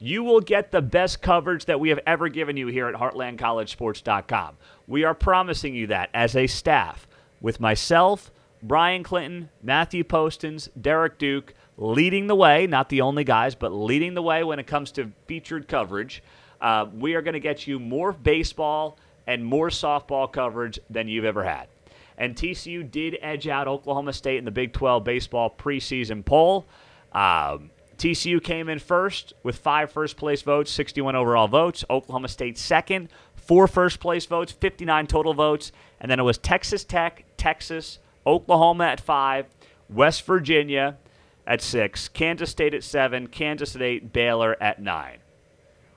You 0.00 0.22
will 0.22 0.40
get 0.40 0.70
the 0.70 0.82
best 0.82 1.22
coverage 1.22 1.64
that 1.64 1.80
we 1.80 1.88
have 1.88 2.00
ever 2.06 2.28
given 2.28 2.56
you 2.56 2.68
here 2.68 2.88
at 2.88 2.94
HeartlandCollegeSports.com. 2.94 4.56
We 4.86 5.04
are 5.04 5.14
promising 5.14 5.74
you 5.74 5.88
that 5.88 6.10
as 6.14 6.36
a 6.36 6.46
staff 6.46 7.08
with 7.40 7.60
myself, 7.60 8.30
Brian 8.62 9.02
Clinton, 9.02 9.50
Matthew 9.62 10.04
Postins, 10.04 10.68
Derek 10.80 11.18
Duke 11.18 11.54
leading 11.76 12.26
the 12.26 12.34
way, 12.34 12.66
not 12.66 12.88
the 12.88 13.00
only 13.00 13.24
guys, 13.24 13.54
but 13.54 13.72
leading 13.72 14.14
the 14.14 14.22
way 14.22 14.42
when 14.42 14.58
it 14.58 14.66
comes 14.66 14.90
to 14.92 15.12
featured 15.26 15.68
coverage. 15.68 16.22
Uh, 16.60 16.86
we 16.92 17.14
are 17.14 17.22
going 17.22 17.34
to 17.34 17.40
get 17.40 17.66
you 17.66 17.78
more 17.78 18.12
baseball 18.12 18.98
and 19.26 19.44
more 19.44 19.68
softball 19.68 20.30
coverage 20.30 20.80
than 20.90 21.06
you've 21.06 21.24
ever 21.24 21.44
had. 21.44 21.68
And 22.16 22.34
TCU 22.34 22.90
did 22.90 23.16
edge 23.20 23.46
out 23.46 23.68
Oklahoma 23.68 24.12
State 24.12 24.38
in 24.38 24.44
the 24.44 24.50
Big 24.50 24.72
12 24.72 25.04
baseball 25.04 25.54
preseason 25.56 26.24
poll. 26.24 26.66
Um, 27.12 27.70
TCU 27.96 28.42
came 28.42 28.68
in 28.68 28.78
first 28.78 29.34
with 29.42 29.58
five 29.58 29.92
first 29.92 30.16
place 30.16 30.42
votes, 30.42 30.70
61 30.72 31.14
overall 31.14 31.46
votes. 31.46 31.84
Oklahoma 31.88 32.28
State 32.28 32.58
second, 32.58 33.08
four 33.36 33.68
first 33.68 34.00
place 34.00 34.26
votes, 34.26 34.50
59 34.50 35.06
total 35.06 35.34
votes. 35.34 35.70
And 36.00 36.10
then 36.10 36.18
it 36.18 36.24
was 36.24 36.38
Texas 36.38 36.84
Tech, 36.84 37.24
Texas, 37.36 37.98
Oklahoma 38.28 38.84
at 38.84 39.00
five, 39.00 39.46
West 39.88 40.26
Virginia 40.26 40.98
at 41.46 41.62
six, 41.62 42.08
Kansas 42.08 42.50
State 42.50 42.74
at 42.74 42.84
seven, 42.84 43.26
Kansas 43.26 43.74
at 43.74 43.80
eight, 43.80 44.12
Baylor 44.12 44.56
at 44.60 44.80
nine. 44.80 45.18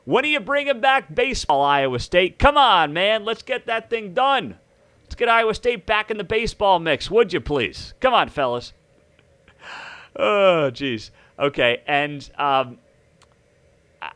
When 0.06 0.24
are 0.24 0.30
you 0.30 0.40
bringing 0.40 0.80
back 0.80 1.14
baseball, 1.14 1.62
Iowa 1.62 2.00
State? 2.00 2.40
Come 2.40 2.58
on, 2.58 2.94
man. 2.94 3.26
Let's 3.26 3.44
get 3.44 3.66
that 3.68 3.90
thing 3.90 4.14
done. 4.14 4.58
Let's 5.04 5.16
get 5.16 5.28
Iowa 5.28 5.54
State 5.54 5.86
back 5.86 6.10
in 6.10 6.18
the 6.18 6.24
baseball 6.24 6.80
mix, 6.80 7.12
would 7.12 7.34
you 7.34 7.42
please? 7.42 7.94
Come 8.00 8.14
on, 8.14 8.30
fellas. 8.30 8.74
Oh, 10.14 10.70
jeez. 10.74 11.10
Okay, 11.40 11.84
and 11.88 12.30
um, 12.38 12.78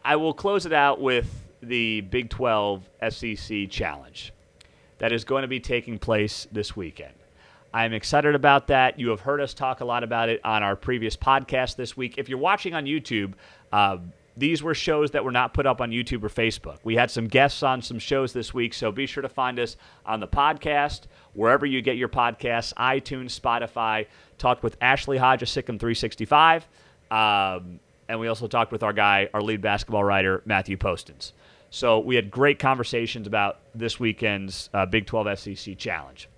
I 0.03 0.17
will 0.17 0.33
close 0.33 0.65
it 0.65 0.73
out 0.73 0.99
with 0.99 1.45
the 1.63 2.01
Big 2.01 2.29
12 2.29 2.89
SEC 3.09 3.69
Challenge 3.69 4.33
that 4.97 5.13
is 5.13 5.23
going 5.23 5.43
to 5.43 5.47
be 5.47 5.61
taking 5.61 5.97
place 5.97 6.47
this 6.51 6.75
weekend. 6.75 7.13
I'm 7.75 7.91
excited 7.91 8.35
about 8.35 8.67
that. 8.67 8.97
You 9.01 9.09
have 9.09 9.19
heard 9.19 9.41
us 9.41 9.53
talk 9.53 9.81
a 9.81 9.85
lot 9.85 10.05
about 10.05 10.29
it 10.29 10.39
on 10.45 10.63
our 10.63 10.77
previous 10.77 11.17
podcast 11.17 11.75
this 11.75 11.97
week. 11.97 12.17
If 12.17 12.29
you're 12.29 12.37
watching 12.37 12.73
on 12.73 12.85
YouTube, 12.85 13.33
uh, 13.73 13.97
these 14.37 14.63
were 14.63 14.73
shows 14.73 15.11
that 15.11 15.25
were 15.25 15.31
not 15.33 15.53
put 15.53 15.65
up 15.65 15.81
on 15.81 15.91
YouTube 15.91 16.23
or 16.23 16.29
Facebook. 16.29 16.77
We 16.85 16.95
had 16.95 17.11
some 17.11 17.27
guests 17.27 17.63
on 17.63 17.81
some 17.81 17.99
shows 17.99 18.31
this 18.31 18.53
week, 18.53 18.73
so 18.73 18.93
be 18.93 19.05
sure 19.05 19.21
to 19.23 19.27
find 19.27 19.59
us 19.59 19.75
on 20.05 20.21
the 20.21 20.27
podcast, 20.27 21.01
wherever 21.33 21.65
you 21.65 21.81
get 21.81 21.97
your 21.97 22.07
podcasts, 22.07 22.73
iTunes, 22.75 23.37
Spotify. 23.37 24.05
Talked 24.37 24.63
with 24.63 24.77
Ashley 24.79 25.17
Hodge 25.17 25.41
of 25.41 25.49
SicEm 25.49 25.77
365. 25.77 26.69
Um, 27.11 27.81
and 28.07 28.21
we 28.21 28.29
also 28.29 28.47
talked 28.47 28.71
with 28.71 28.83
our 28.83 28.93
guy, 28.93 29.27
our 29.33 29.41
lead 29.41 29.59
basketball 29.59 30.05
writer, 30.05 30.41
Matthew 30.45 30.77
Postins. 30.77 31.33
So 31.71 31.99
we 31.99 32.15
had 32.15 32.31
great 32.31 32.57
conversations 32.57 33.27
about 33.27 33.59
this 33.73 33.99
weekend's 33.99 34.69
uh, 34.73 34.85
Big 34.85 35.07
12 35.07 35.37
SEC 35.37 35.77
Challenge. 35.77 36.29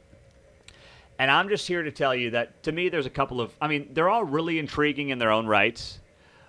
And 1.19 1.31
I'm 1.31 1.49
just 1.49 1.67
here 1.67 1.83
to 1.83 1.91
tell 1.91 2.13
you 2.13 2.31
that 2.31 2.61
to 2.63 2.71
me, 2.71 2.89
there's 2.89 3.05
a 3.05 3.11
couple 3.11 3.41
of, 3.41 3.51
I 3.59 3.67
mean, 3.67 3.89
they're 3.93 4.09
all 4.09 4.23
really 4.23 4.59
intriguing 4.59 5.09
in 5.09 5.17
their 5.17 5.31
own 5.31 5.47
rights, 5.47 5.99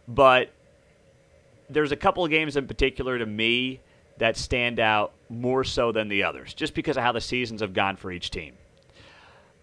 but 0.06 0.50
there's 1.70 1.92
a 1.92 1.96
couple 1.96 2.24
of 2.24 2.30
games 2.30 2.56
in 2.56 2.66
particular 2.66 3.18
to 3.18 3.26
me 3.26 3.80
that 4.18 4.36
stand 4.36 4.80
out 4.80 5.12
more 5.28 5.64
so 5.64 5.92
than 5.92 6.08
the 6.08 6.24
others, 6.24 6.52
just 6.54 6.74
because 6.74 6.96
of 6.96 7.02
how 7.02 7.12
the 7.12 7.20
seasons 7.20 7.60
have 7.60 7.72
gone 7.72 7.96
for 7.96 8.10
each 8.10 8.30
team. 8.30 8.54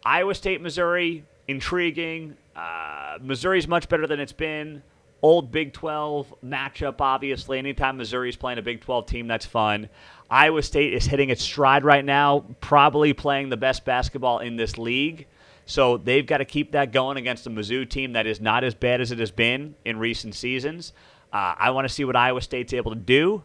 Iowa 0.04 0.34
State, 0.34 0.62
Missouri, 0.62 1.26
intriguing. 1.48 2.38
Uh, 2.56 3.18
Missouri's 3.22 3.68
much 3.68 3.90
better 3.90 4.08
than 4.08 4.20
it's 4.20 4.32
been. 4.32 4.82
Old 5.26 5.52
Big 5.52 5.74
12 5.74 6.36
matchup, 6.46 7.02
obviously. 7.02 7.58
Anytime 7.58 7.98
Missouri's 7.98 8.36
playing 8.36 8.60
a 8.60 8.62
Big 8.62 8.82
12 8.82 9.08
team, 9.08 9.28
that's 9.28 9.44
fun. 9.44 9.90
Iowa 10.30 10.62
State 10.62 10.94
is 10.94 11.08
hitting 11.08 11.32
its 11.32 11.42
stride 11.42 11.84
right 11.84 12.06
now, 12.06 12.46
probably 12.62 13.12
playing 13.12 13.50
the 13.50 13.58
best 13.58 13.86
basketball 13.86 14.38
in 14.38 14.56
this 14.56 14.78
league. 14.78 15.26
So 15.66 15.98
they've 15.98 16.28
got 16.28 16.38
to 16.38 16.46
keep 16.46 16.74
that 16.74 16.92
going 16.92 17.18
against 17.18 17.48
a 17.48 17.50
Mizzou 17.50 17.90
team 17.90 18.14
that 18.14 18.28
is 18.28 18.40
not 18.40 18.64
as 18.64 18.76
bad 18.76 19.02
as 19.02 19.12
it 19.12 19.18
has 19.18 19.32
been 19.32 19.74
in 19.84 19.98
recent 19.98 20.36
seasons. 20.36 20.94
Uh, 21.34 21.56
I 21.58 21.72
want 21.72 21.88
to 21.88 21.94
see 21.94 22.06
what 22.06 22.16
Iowa 22.16 22.42
State's 22.42 22.72
able 22.72 22.92
to 22.92 23.00
do. 23.00 23.44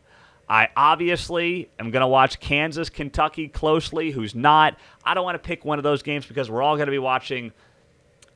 I 0.51 0.69
obviously 0.77 1.71
am 1.79 1.91
going 1.91 2.03
to 2.03 2.09
watch 2.09 2.41
Kansas, 2.41 2.91
Kentucky 2.91 3.49
closely. 3.49 4.11
Who's 4.11 4.35
not? 4.35 4.77
I 5.03 5.15
don't 5.15 5.25
want 5.25 5.43
to 5.43 5.49
pick 5.49 5.65
one 5.65 5.79
of 5.79 5.83
those 5.83 6.03
games 6.03 6.27
because 6.27 6.51
we're 6.51 6.61
all 6.61 6.77
going 6.77 6.89
to 6.89 6.93
be 6.93 6.99
watching 6.99 7.53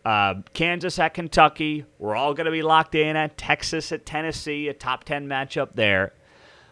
uh, 0.05 0.35
Kansas 0.53 0.99
at 0.99 1.15
Kentucky. 1.15 1.85
We're 1.99 2.15
all 2.15 2.35
going 2.35 2.47
to 2.47 2.53
be 2.53 2.63
locked 2.63 2.95
in 2.95 3.17
at 3.17 3.39
Texas 3.39 3.91
at 3.93 4.05
Tennessee, 4.05 4.69
a 4.69 4.75
top 4.75 5.05
10 5.05 5.27
matchup 5.27 5.71
there. 5.75 6.13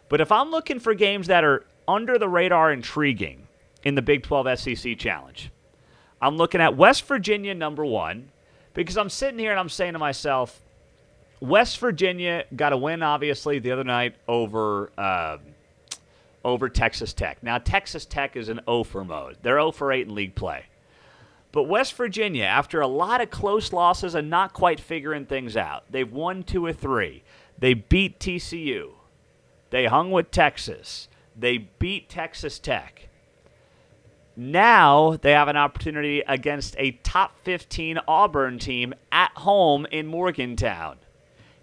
But 0.09 0.21
if 0.21 0.31
I'm 0.31 0.51
looking 0.51 0.79
for 0.79 0.95
games 0.95 1.29
that 1.29 1.45
are 1.45 1.65
under 1.89 2.19
the 2.19 2.29
radar 2.29 2.73
intriguing 2.73 3.49
in 3.83 3.95
the 3.95 4.03
Big 4.03 4.23
12 4.23 4.59
SEC 4.59 4.99
Challenge, 4.99 5.51
I'm 6.21 6.37
looking 6.37 6.61
at 6.61 6.77
West 6.77 7.05
Virginia 7.07 7.55
number 7.55 7.85
one 7.85 8.31
because 8.75 8.97
I'm 8.97 9.09
sitting 9.09 9.39
here 9.39 9.51
and 9.51 9.59
I'm 9.59 9.69
saying 9.69 9.95
to 9.95 9.99
myself, 9.99 10.61
West 11.41 11.79
Virginia 11.79 12.45
got 12.55 12.73
a 12.73 12.77
win, 12.77 13.03
obviously, 13.03 13.59
the 13.59 13.73
other 13.73 13.83
night 13.83 14.15
over 14.29 14.93
uh, 14.97 15.39
over 16.45 16.69
Texas 16.69 17.12
Tech. 17.12 17.43
Now, 17.43 17.59
Texas 17.59 18.05
Tech 18.05 18.37
is 18.37 18.49
in 18.49 18.61
0 18.67 18.85
for 18.85 19.05
mode. 19.05 19.39
They're 19.43 19.59
0 19.59 19.73
for 19.73 19.91
8 19.91 20.07
in 20.07 20.15
league 20.15 20.35
play. 20.35 20.65
But 21.53 21.65
West 21.65 21.95
Virginia, 21.95 22.45
after 22.45 22.81
a 22.81 22.87
lot 22.87 23.21
of 23.21 23.31
close 23.31 23.73
losses 23.73 24.15
and 24.15 24.31
not 24.31 24.53
quite 24.53 24.81
figuring 24.81 25.27
things 25.27 25.57
out, 25.57 25.85
they've 25.91 26.11
won 26.11 26.43
two 26.43 26.65
or 26.65 26.73
three. 26.73 27.23
They 27.59 27.75
beat 27.75 28.19
TCU. 28.19 28.93
They 29.71 29.87
hung 29.87 30.11
with 30.11 30.31
Texas. 30.31 31.09
They 31.39 31.59
beat 31.59 32.09
Texas 32.09 32.59
Tech. 32.59 33.09
Now 34.35 35.19
they 35.21 35.33
have 35.33 35.49
an 35.49 35.59
opportunity 35.59 36.23
against 36.27 36.75
a 36.79 36.93
top 37.03 37.37
15 37.45 37.99
Auburn 38.09 38.59
team 38.59 38.95
at 39.13 39.33
home 39.37 39.87
in 39.91 40.07
Morgantown 40.07 40.97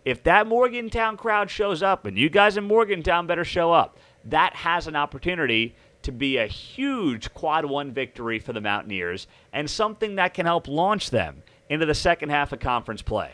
if 0.05 0.23
that 0.23 0.47
Morgantown 0.47 1.17
crowd 1.17 1.49
shows 1.49 1.83
up, 1.83 2.05
and 2.05 2.17
you 2.17 2.29
guys 2.29 2.57
in 2.57 2.63
Morgantown 2.63 3.27
better 3.27 3.43
show 3.43 3.71
up, 3.71 3.97
that 4.25 4.55
has 4.55 4.87
an 4.87 4.95
opportunity 4.95 5.75
to 6.01 6.11
be 6.11 6.37
a 6.37 6.47
huge 6.47 7.33
quad 7.33 7.65
one 7.65 7.91
victory 7.91 8.39
for 8.39 8.53
the 8.53 8.61
Mountaineers 8.61 9.27
and 9.51 9.69
something 9.69 10.15
that 10.15 10.33
can 10.33 10.45
help 10.45 10.67
launch 10.67 11.09
them 11.09 11.43
into 11.69 11.85
the 11.85 11.93
second 11.93 12.29
half 12.29 12.51
of 12.51 12.59
conference 12.59 13.01
play. 13.01 13.31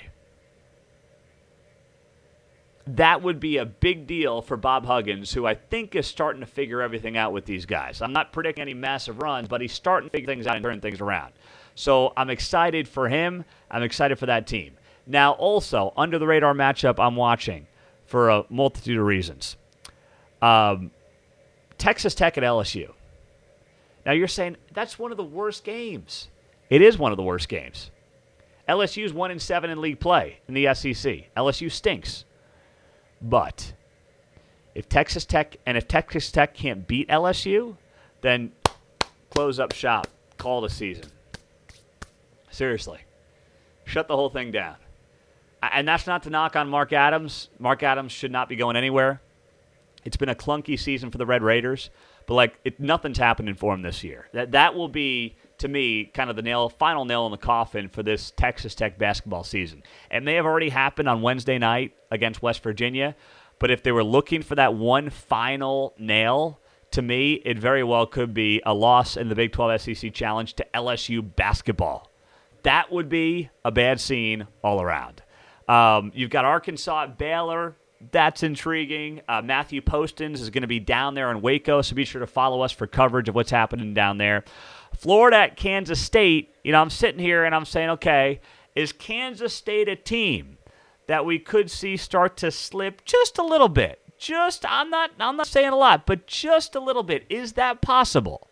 That 2.88 3.22
would 3.24 3.40
be 3.40 3.58
a 3.58 3.66
big 3.66 4.06
deal 4.06 4.42
for 4.42 4.58
Bob 4.58 4.86
Huggins, 4.86 5.34
who 5.34 5.46
I 5.48 5.56
think 5.56 5.96
is 5.96 6.06
starting 6.06 6.42
to 6.42 6.46
figure 6.46 6.82
everything 6.82 7.18
out 7.18 7.34
with 7.34 7.46
these 7.46 7.66
guys. 7.66 8.02
I'm 8.02 8.14
not 8.14 8.32
predicting 8.32 8.62
any 8.62 8.76
massive 8.76 9.20
runs, 9.20 9.48
but 9.48 9.62
he's 9.62 9.74
starting 9.74 10.10
to 10.10 10.12
figure 10.12 10.28
things 10.28 10.46
out 10.46 10.56
and 10.56 10.64
turn 10.64 10.82
things 10.82 11.02
around. 11.02 11.34
So 11.74 12.14
I'm 12.16 12.30
excited 12.30 12.88
for 12.88 13.10
him. 13.10 13.44
I'm 13.72 13.82
excited 13.82 14.20
for 14.20 14.28
that 14.28 14.46
team. 14.46 14.74
Now, 15.08 15.34
also, 15.34 15.94
under 15.98 16.20
the 16.20 16.28
radar 16.28 16.54
matchup 16.54 17.00
I'm 17.00 17.16
watching 17.16 17.68
for 18.06 18.30
a 18.30 18.46
multitude 18.50 19.00
of 19.00 19.06
reasons 19.06 19.58
um, 20.42 20.92
Texas 21.78 22.16
Tech 22.16 22.38
at 22.38 22.44
LSU. 22.44 22.92
Now, 24.06 24.12
you're 24.12 24.28
saying 24.28 24.58
that's 24.72 25.00
one 25.00 25.12
of 25.12 25.18
the 25.18 25.24
worst 25.24 25.64
games. 25.64 26.30
It 26.70 26.82
is 26.82 26.98
one 26.98 27.12
of 27.12 27.18
the 27.18 27.24
worst 27.24 27.50
games. 27.50 27.92
LSU's 28.68 29.14
1 29.14 29.32
and 29.32 29.42
7 29.42 29.70
in 29.70 29.80
league 29.80 30.00
play 30.00 30.40
in 30.48 30.56
the 30.56 30.74
SEC. 30.74 31.34
LSU 31.36 31.72
stinks. 31.72 32.26
But 33.22 33.74
if 34.74 34.90
Texas 34.90 35.26
Tech 35.26 35.58
and 35.66 35.78
if 35.78 35.88
Texas 35.88 36.32
Tech 36.32 36.56
can't 36.56 36.88
beat 36.88 37.08
LSU, 37.08 37.78
then 38.22 38.52
close 39.30 39.60
up 39.60 39.72
shop, 39.72 40.08
call 40.38 40.62
the 40.62 40.70
season. 40.70 41.12
Seriously. 42.50 43.02
Shut 43.84 44.08
the 44.08 44.16
whole 44.16 44.30
thing 44.30 44.52
down 44.52 44.78
and 45.72 45.88
that's 45.88 46.08
not 46.08 46.24
to 46.24 46.30
knock 46.30 46.56
on 46.56 46.70
Mark 46.70 46.94
Adams. 46.94 47.50
Mark 47.60 47.84
Adams 47.84 48.12
should 48.12 48.32
not 48.32 48.50
be 48.50 48.56
going 48.56 48.76
anywhere. 48.76 49.22
It's 50.06 50.18
been 50.18 50.30
a 50.30 50.36
clunky 50.36 50.80
season 50.80 51.12
for 51.12 51.18
the 51.18 51.26
Red 51.26 51.44
Raiders, 51.44 51.90
but 52.28 52.36
like 52.36 52.60
it, 52.64 52.80
nothing's 52.80 53.18
happening 53.18 53.56
for 53.56 53.74
him 53.74 53.82
this 53.82 54.04
year. 54.04 54.30
That 54.34 54.52
that 54.52 54.76
will 54.76 54.88
be 54.88 55.36
to 55.58 55.68
me 55.68 56.06
kind 56.06 56.30
of 56.30 56.36
the 56.36 56.42
nail, 56.42 56.70
final 56.70 57.06
nail 57.06 57.26
in 57.26 57.32
the 57.32 57.38
coffin 57.38 57.90
for 57.90 58.04
this 58.04 58.32
Texas 58.32 58.76
Tech 58.76 58.98
basketball 58.98 59.44
season. 59.44 59.84
It 60.12 60.24
may 60.24 60.36
have 60.36 60.46
already 60.46 60.70
happened 60.70 61.10
on 61.10 61.22
Wednesday 61.22 61.58
night 61.58 61.96
against 62.12 62.42
West 62.42 62.62
Virginia, 62.62 63.16
but 63.60 63.72
if 63.72 63.84
they 63.84 63.92
were 63.92 64.04
looking 64.04 64.44
for 64.44 64.56
that 64.56 64.76
one 64.76 65.10
final 65.10 65.94
nail, 65.98 66.60
to 66.92 67.02
me, 67.02 67.34
it 67.34 67.58
very 67.58 67.84
well 67.84 68.06
could 68.06 68.34
be 68.34 68.62
a 68.66 68.74
loss 68.74 69.18
in 69.18 69.28
the 69.28 69.36
Big 69.36 69.52
12 69.52 69.82
SEC 69.82 70.14
Challenge 70.14 70.54
to 70.54 70.66
LSU 70.74 71.36
basketball. 71.36 72.12
That 72.64 72.92
would 72.92 73.10
be 73.10 73.50
a 73.64 73.72
bad 73.72 74.00
scene 74.00 74.48
all 74.64 74.82
around. 74.82 75.22
Um, 75.68 76.12
you've 76.16 76.30
got 76.30 76.46
Arkansas 76.46 77.04
at 77.04 77.18
Baylor. 77.18 77.76
That's 78.12 78.44
intriguing. 78.44 79.22
Uh, 79.28 79.42
Matthew 79.42 79.82
Postins 79.82 80.42
is 80.42 80.50
going 80.50 80.62
to 80.62 80.68
be 80.68 80.80
down 80.80 81.14
there 81.14 81.32
in 81.32 81.42
Waco, 81.42 81.82
so 81.82 81.96
be 81.96 82.06
sure 82.06 82.20
to 82.20 82.28
follow 82.28 82.62
us 82.62 82.72
for 82.72 82.88
coverage 82.88 83.30
of 83.30 83.36
what's 83.36 83.52
happening 83.52 83.94
down 83.94 84.18
there. 84.18 84.44
Florida 84.96 85.38
at 85.38 85.58
Kansas 85.58 86.00
State. 86.00 86.54
You 86.64 86.72
know, 86.72 86.82
I'm 86.82 86.90
sitting 86.90 87.20
here 87.20 87.44
and 87.44 87.54
I'm 87.54 87.66
saying, 87.66 87.90
okay, 87.92 88.42
is 88.76 88.92
Kansas 88.92 89.54
State 89.54 89.88
a 89.88 89.96
team 89.96 90.58
that 91.08 91.26
we 91.26 91.40
could 91.40 91.70
see 91.70 91.98
start 91.98 92.38
to 92.38 92.52
slip 92.52 93.06
just 93.06 93.38
a 93.38 93.44
little 93.44 93.70
bit? 93.70 94.02
Just 94.18 94.66
I'm 94.68 94.90
not 94.90 95.12
I'm 95.20 95.38
not 95.38 95.48
saying 95.48 95.70
a 95.70 95.76
lot, 95.76 96.06
but 96.06 96.28
just 96.28 96.76
a 96.76 96.80
little 96.80 97.04
bit. 97.04 97.26
Is 97.30 97.54
that 97.54 97.82
possible? 97.82 98.48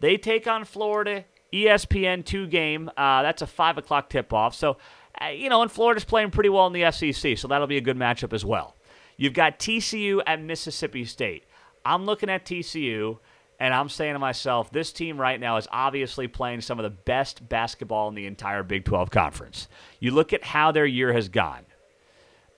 They 0.00 0.16
take 0.16 0.46
on 0.48 0.64
Florida, 0.64 1.24
ESPN 1.52 2.24
two 2.24 2.46
game. 2.46 2.90
Uh, 2.96 3.22
that's 3.22 3.42
a 3.42 3.46
five 3.46 3.78
o'clock 3.78 4.10
tip 4.10 4.32
off. 4.32 4.54
So 4.54 4.78
you 5.28 5.48
know, 5.48 5.62
and 5.62 5.70
Florida's 5.70 6.04
playing 6.04 6.30
pretty 6.30 6.48
well 6.48 6.66
in 6.66 6.72
the 6.72 6.90
SEC, 6.90 7.36
so 7.36 7.48
that'll 7.48 7.66
be 7.66 7.76
a 7.76 7.82
good 7.82 7.96
matchup 7.96 8.32
as 8.32 8.44
well. 8.44 8.76
You've 9.16 9.34
got 9.34 9.58
TCU 9.58 10.22
at 10.26 10.40
Mississippi 10.40 11.04
State. 11.04 11.44
I'm 11.84 12.06
looking 12.06 12.30
at 12.30 12.44
TCU, 12.44 13.18
and 13.58 13.74
I'm 13.74 13.88
saying 13.88 14.14
to 14.14 14.18
myself, 14.18 14.70
this 14.70 14.92
team 14.92 15.20
right 15.20 15.38
now 15.38 15.58
is 15.58 15.68
obviously 15.70 16.26
playing 16.26 16.62
some 16.62 16.78
of 16.78 16.84
the 16.84 16.90
best 16.90 17.46
basketball 17.48 18.08
in 18.08 18.14
the 18.14 18.26
entire 18.26 18.62
Big 18.62 18.84
12 18.84 19.10
conference. 19.10 19.68
You 19.98 20.12
look 20.12 20.32
at 20.32 20.42
how 20.42 20.72
their 20.72 20.86
year 20.86 21.12
has 21.12 21.28
gone. 21.28 21.66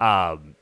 Um, 0.01 0.55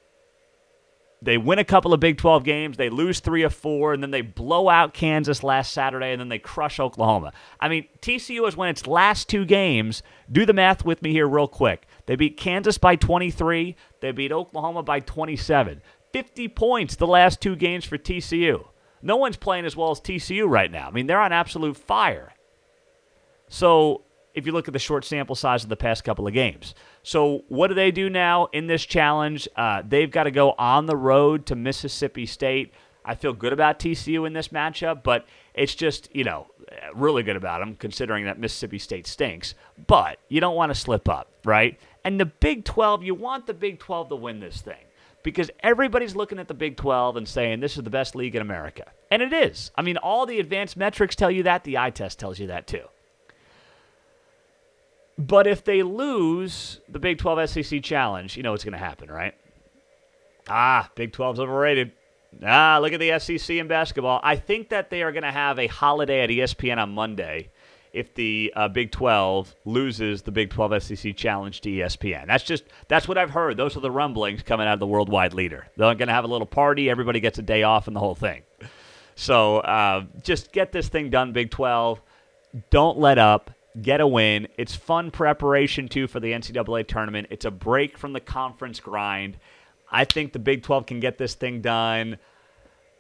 they 1.22 1.36
win 1.36 1.58
a 1.58 1.64
couple 1.64 1.92
of 1.92 2.00
Big 2.00 2.16
12 2.16 2.44
games, 2.44 2.76
they 2.76 2.88
lose 2.88 3.20
three 3.20 3.42
or 3.42 3.50
four, 3.50 3.92
and 3.92 4.02
then 4.02 4.10
they 4.10 4.22
blow 4.22 4.68
out 4.68 4.94
Kansas 4.94 5.42
last 5.42 5.72
Saturday, 5.72 6.12
and 6.12 6.20
then 6.20 6.28
they 6.28 6.38
crush 6.38 6.80
Oklahoma. 6.80 7.32
I 7.60 7.68
mean, 7.68 7.86
TCU 8.00 8.44
has 8.46 8.56
won 8.56 8.68
its 8.68 8.86
last 8.86 9.28
two 9.28 9.44
games. 9.44 10.02
Do 10.32 10.46
the 10.46 10.54
math 10.54 10.84
with 10.84 11.02
me 11.02 11.12
here, 11.12 11.28
real 11.28 11.48
quick. 11.48 11.86
They 12.06 12.16
beat 12.16 12.38
Kansas 12.38 12.78
by 12.78 12.96
23, 12.96 13.76
they 14.00 14.12
beat 14.12 14.32
Oklahoma 14.32 14.82
by 14.82 15.00
27. 15.00 15.82
50 16.12 16.48
points 16.48 16.96
the 16.96 17.06
last 17.06 17.40
two 17.40 17.54
games 17.54 17.84
for 17.84 17.98
TCU. 17.98 18.66
No 19.02 19.16
one's 19.16 19.36
playing 19.36 19.64
as 19.64 19.76
well 19.76 19.90
as 19.90 20.00
TCU 20.00 20.48
right 20.48 20.70
now. 20.70 20.88
I 20.88 20.90
mean, 20.90 21.06
they're 21.06 21.20
on 21.20 21.32
absolute 21.32 21.76
fire. 21.76 22.32
So 23.48 24.02
if 24.34 24.46
you 24.46 24.52
look 24.52 24.68
at 24.68 24.72
the 24.72 24.78
short 24.78 25.04
sample 25.04 25.34
size 25.34 25.62
of 25.62 25.68
the 25.68 25.76
past 25.76 26.04
couple 26.04 26.26
of 26.26 26.32
games. 26.32 26.74
So, 27.02 27.44
what 27.48 27.68
do 27.68 27.74
they 27.74 27.90
do 27.90 28.10
now 28.10 28.46
in 28.52 28.66
this 28.66 28.84
challenge? 28.84 29.48
Uh, 29.56 29.82
they've 29.86 30.10
got 30.10 30.24
to 30.24 30.30
go 30.30 30.52
on 30.58 30.86
the 30.86 30.96
road 30.96 31.46
to 31.46 31.56
Mississippi 31.56 32.26
State. 32.26 32.72
I 33.04 33.14
feel 33.14 33.32
good 33.32 33.52
about 33.52 33.78
TCU 33.78 34.26
in 34.26 34.34
this 34.34 34.48
matchup, 34.48 35.02
but 35.02 35.26
it's 35.54 35.74
just, 35.74 36.14
you 36.14 36.24
know, 36.24 36.46
really 36.94 37.22
good 37.22 37.36
about 37.36 37.60
them 37.60 37.74
considering 37.76 38.26
that 38.26 38.38
Mississippi 38.38 38.78
State 38.78 39.06
stinks. 39.06 39.54
But 39.86 40.18
you 40.28 40.40
don't 40.40 40.54
want 40.54 40.70
to 40.70 40.74
slip 40.78 41.08
up, 41.08 41.28
right? 41.44 41.78
And 42.04 42.20
the 42.20 42.26
Big 42.26 42.64
12, 42.64 43.02
you 43.02 43.14
want 43.14 43.46
the 43.46 43.54
Big 43.54 43.78
12 43.78 44.10
to 44.10 44.16
win 44.16 44.40
this 44.40 44.60
thing 44.60 44.84
because 45.22 45.50
everybody's 45.60 46.16
looking 46.16 46.38
at 46.38 46.48
the 46.48 46.54
Big 46.54 46.76
12 46.76 47.16
and 47.16 47.28
saying 47.28 47.60
this 47.60 47.76
is 47.76 47.82
the 47.82 47.90
best 47.90 48.14
league 48.14 48.34
in 48.34 48.42
America. 48.42 48.86
And 49.10 49.22
it 49.22 49.32
is. 49.32 49.70
I 49.76 49.82
mean, 49.82 49.96
all 49.96 50.26
the 50.26 50.40
advanced 50.40 50.76
metrics 50.76 51.16
tell 51.16 51.30
you 51.30 51.42
that, 51.44 51.64
the 51.64 51.78
eye 51.78 51.90
test 51.90 52.18
tells 52.18 52.38
you 52.38 52.46
that 52.48 52.66
too. 52.66 52.84
But 55.20 55.46
if 55.46 55.64
they 55.64 55.82
lose 55.82 56.80
the 56.88 56.98
Big 56.98 57.18
12 57.18 57.50
SEC 57.50 57.82
challenge, 57.82 58.38
you 58.38 58.42
know 58.42 58.52
what's 58.52 58.64
going 58.64 58.72
to 58.72 58.78
happen, 58.78 59.10
right? 59.10 59.34
Ah, 60.48 60.90
Big 60.94 61.12
12's 61.12 61.38
overrated. 61.38 61.92
Ah, 62.42 62.78
look 62.80 62.94
at 62.94 63.00
the 63.00 63.18
SEC 63.18 63.56
in 63.56 63.68
basketball. 63.68 64.20
I 64.22 64.36
think 64.36 64.70
that 64.70 64.88
they 64.88 65.02
are 65.02 65.12
going 65.12 65.24
to 65.24 65.30
have 65.30 65.58
a 65.58 65.66
holiday 65.66 66.22
at 66.22 66.30
ESPN 66.30 66.78
on 66.78 66.92
Monday 66.92 67.50
if 67.92 68.14
the 68.14 68.50
uh, 68.56 68.68
Big 68.68 68.92
12 68.92 69.54
loses 69.66 70.22
the 70.22 70.30
Big 70.30 70.48
12 70.48 70.82
SEC 70.82 71.14
challenge 71.16 71.60
to 71.62 71.68
ESPN. 71.68 72.26
That's 72.26 72.44
just 72.44 72.64
that's 72.88 73.06
what 73.06 73.18
I've 73.18 73.30
heard. 73.30 73.58
Those 73.58 73.76
are 73.76 73.80
the 73.80 73.90
rumblings 73.90 74.42
coming 74.42 74.66
out 74.66 74.74
of 74.74 74.80
the 74.80 74.86
worldwide 74.86 75.34
leader. 75.34 75.66
They're 75.76 75.94
going 75.96 76.08
to 76.08 76.14
have 76.14 76.24
a 76.24 76.28
little 76.28 76.46
party. 76.46 76.88
Everybody 76.88 77.20
gets 77.20 77.38
a 77.38 77.42
day 77.42 77.62
off 77.62 77.88
and 77.88 77.94
the 77.94 78.00
whole 78.00 78.14
thing. 78.14 78.42
So 79.16 79.58
uh, 79.58 80.04
just 80.22 80.50
get 80.52 80.72
this 80.72 80.88
thing 80.88 81.10
done, 81.10 81.32
Big 81.32 81.50
12. 81.50 82.00
Don't 82.70 82.98
let 82.98 83.18
up 83.18 83.50
get 83.80 84.00
a 84.00 84.06
win. 84.06 84.48
It's 84.56 84.74
fun 84.74 85.10
preparation 85.10 85.88
too 85.88 86.06
for 86.06 86.20
the 86.20 86.32
NCAA 86.32 86.86
tournament. 86.86 87.28
It's 87.30 87.44
a 87.44 87.50
break 87.50 87.98
from 87.98 88.12
the 88.12 88.20
conference 88.20 88.80
grind. 88.80 89.38
I 89.90 90.04
think 90.04 90.32
the 90.32 90.38
Big 90.38 90.62
12 90.62 90.86
can 90.86 91.00
get 91.00 91.18
this 91.18 91.34
thing 91.34 91.60
done 91.60 92.18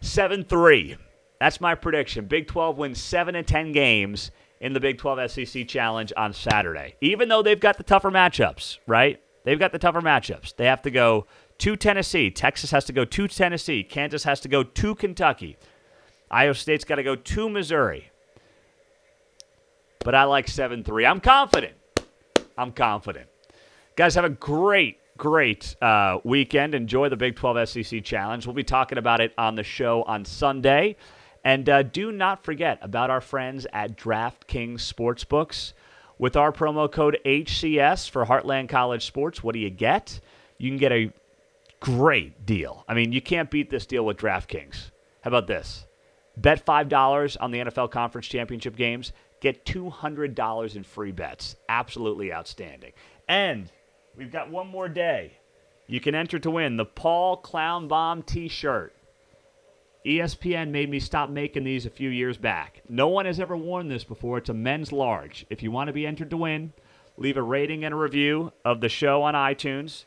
7 0.00 0.44
3. 0.44 0.96
That's 1.38 1.60
my 1.60 1.74
prediction. 1.74 2.26
Big 2.26 2.46
12 2.46 2.76
wins 2.76 3.00
7 3.00 3.34
and 3.34 3.46
10 3.46 3.72
games 3.72 4.30
in 4.60 4.72
the 4.72 4.80
Big 4.80 4.98
12 4.98 5.30
SEC 5.30 5.66
Challenge 5.66 6.12
on 6.16 6.32
Saturday. 6.32 6.96
Even 7.00 7.28
though 7.28 7.42
they've 7.42 7.60
got 7.60 7.78
the 7.78 7.82
tougher 7.82 8.10
matchups, 8.10 8.78
right? 8.86 9.20
They've 9.44 9.58
got 9.58 9.72
the 9.72 9.78
tougher 9.78 10.02
matchups. 10.02 10.54
They 10.56 10.66
have 10.66 10.82
to 10.82 10.90
go 10.90 11.26
to 11.58 11.76
Tennessee. 11.76 12.30
Texas 12.30 12.70
has 12.70 12.84
to 12.84 12.92
go 12.92 13.04
to 13.04 13.28
Tennessee. 13.28 13.82
Kansas 13.82 14.24
has 14.24 14.40
to 14.40 14.48
go 14.48 14.62
to 14.62 14.94
Kentucky. 14.94 15.56
Iowa 16.30 16.54
State's 16.54 16.84
got 16.84 16.96
to 16.96 17.02
go 17.02 17.16
to 17.16 17.48
Missouri. 17.48 18.09
But 20.04 20.14
I 20.14 20.24
like 20.24 20.48
7 20.48 20.82
3. 20.82 21.06
I'm 21.06 21.20
confident. 21.20 21.74
I'm 22.56 22.72
confident. 22.72 23.28
Guys, 23.96 24.14
have 24.14 24.24
a 24.24 24.30
great, 24.30 24.98
great 25.18 25.76
uh, 25.82 26.18
weekend. 26.24 26.74
Enjoy 26.74 27.08
the 27.08 27.16
Big 27.16 27.36
12 27.36 27.68
SEC 27.68 28.02
Challenge. 28.02 28.46
We'll 28.46 28.54
be 28.54 28.64
talking 28.64 28.98
about 28.98 29.20
it 29.20 29.34
on 29.36 29.56
the 29.56 29.62
show 29.62 30.02
on 30.04 30.24
Sunday. 30.24 30.96
And 31.44 31.68
uh, 31.68 31.82
do 31.82 32.12
not 32.12 32.44
forget 32.44 32.78
about 32.82 33.10
our 33.10 33.20
friends 33.20 33.66
at 33.72 33.96
DraftKings 33.96 34.80
Sportsbooks. 34.80 35.74
With 36.18 36.36
our 36.36 36.52
promo 36.52 36.90
code 36.90 37.18
HCS 37.24 38.10
for 38.10 38.26
Heartland 38.26 38.68
College 38.68 39.06
Sports, 39.06 39.42
what 39.42 39.54
do 39.54 39.58
you 39.58 39.70
get? 39.70 40.20
You 40.58 40.68
can 40.68 40.76
get 40.76 40.92
a 40.92 41.10
great 41.80 42.44
deal. 42.44 42.84
I 42.86 42.92
mean, 42.94 43.12
you 43.12 43.22
can't 43.22 43.50
beat 43.50 43.70
this 43.70 43.86
deal 43.86 44.04
with 44.04 44.18
DraftKings. 44.18 44.90
How 45.22 45.28
about 45.28 45.46
this? 45.46 45.86
Bet 46.40 46.64
$5 46.64 47.36
on 47.40 47.50
the 47.50 47.58
NFL 47.58 47.90
Conference 47.90 48.26
Championship 48.26 48.74
games, 48.74 49.12
get 49.40 49.66
$200 49.66 50.76
in 50.76 50.82
free 50.84 51.12
bets. 51.12 51.56
Absolutely 51.68 52.32
outstanding. 52.32 52.92
And 53.28 53.70
we've 54.16 54.32
got 54.32 54.50
one 54.50 54.68
more 54.68 54.88
day. 54.88 55.34
You 55.86 56.00
can 56.00 56.14
enter 56.14 56.38
to 56.38 56.50
win 56.50 56.76
the 56.76 56.84
Paul 56.84 57.36
Clown 57.36 57.88
Bomb 57.88 58.22
t 58.22 58.48
shirt. 58.48 58.94
ESPN 60.06 60.70
made 60.70 60.88
me 60.88 60.98
stop 60.98 61.28
making 61.28 61.64
these 61.64 61.84
a 61.84 61.90
few 61.90 62.08
years 62.08 62.38
back. 62.38 62.80
No 62.88 63.08
one 63.08 63.26
has 63.26 63.38
ever 63.38 63.56
worn 63.56 63.88
this 63.88 64.04
before. 64.04 64.38
It's 64.38 64.48
a 64.48 64.54
men's 64.54 64.92
large. 64.92 65.44
If 65.50 65.62
you 65.62 65.70
want 65.70 65.88
to 65.88 65.92
be 65.92 66.06
entered 66.06 66.30
to 66.30 66.38
win, 66.38 66.72
leave 67.18 67.36
a 67.36 67.42
rating 67.42 67.84
and 67.84 67.92
a 67.92 67.98
review 67.98 68.52
of 68.64 68.80
the 68.80 68.88
show 68.88 69.22
on 69.22 69.34
iTunes 69.34 70.04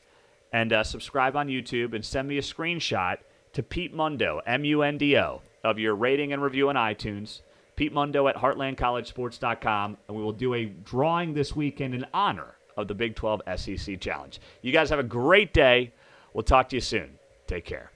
and 0.51 0.73
uh, 0.73 0.83
subscribe 0.83 1.35
on 1.35 1.47
YouTube 1.47 1.93
and 1.93 2.03
send 2.03 2.27
me 2.27 2.39
a 2.39 2.41
screenshot 2.41 3.17
to 3.53 3.61
Pete 3.61 3.93
Mundo, 3.93 4.41
M 4.47 4.65
U 4.65 4.81
N 4.81 4.97
D 4.97 5.15
O, 5.17 5.41
of 5.63 5.79
your 5.79 5.95
rating 5.95 6.33
and 6.33 6.41
review 6.41 6.69
on 6.69 6.75
iTunes. 6.75 7.41
Pete 7.75 7.93
Mundo 7.93 8.27
at 8.27 8.35
heartlandcollegesports.com, 8.35 9.97
and 10.07 10.17
we 10.17 10.23
will 10.23 10.31
do 10.31 10.53
a 10.53 10.65
drawing 10.65 11.33
this 11.33 11.55
weekend 11.55 11.95
in 11.95 12.05
honor 12.13 12.55
of 12.77 12.87
the 12.87 12.93
Big 12.93 13.15
12 13.15 13.41
SEC 13.55 13.99
Challenge. 13.99 14.39
You 14.61 14.71
guys 14.71 14.89
have 14.89 14.99
a 14.99 15.03
great 15.03 15.53
day. 15.53 15.91
We'll 16.33 16.43
talk 16.43 16.69
to 16.69 16.75
you 16.75 16.81
soon. 16.81 17.17
Take 17.47 17.65
care. 17.65 17.91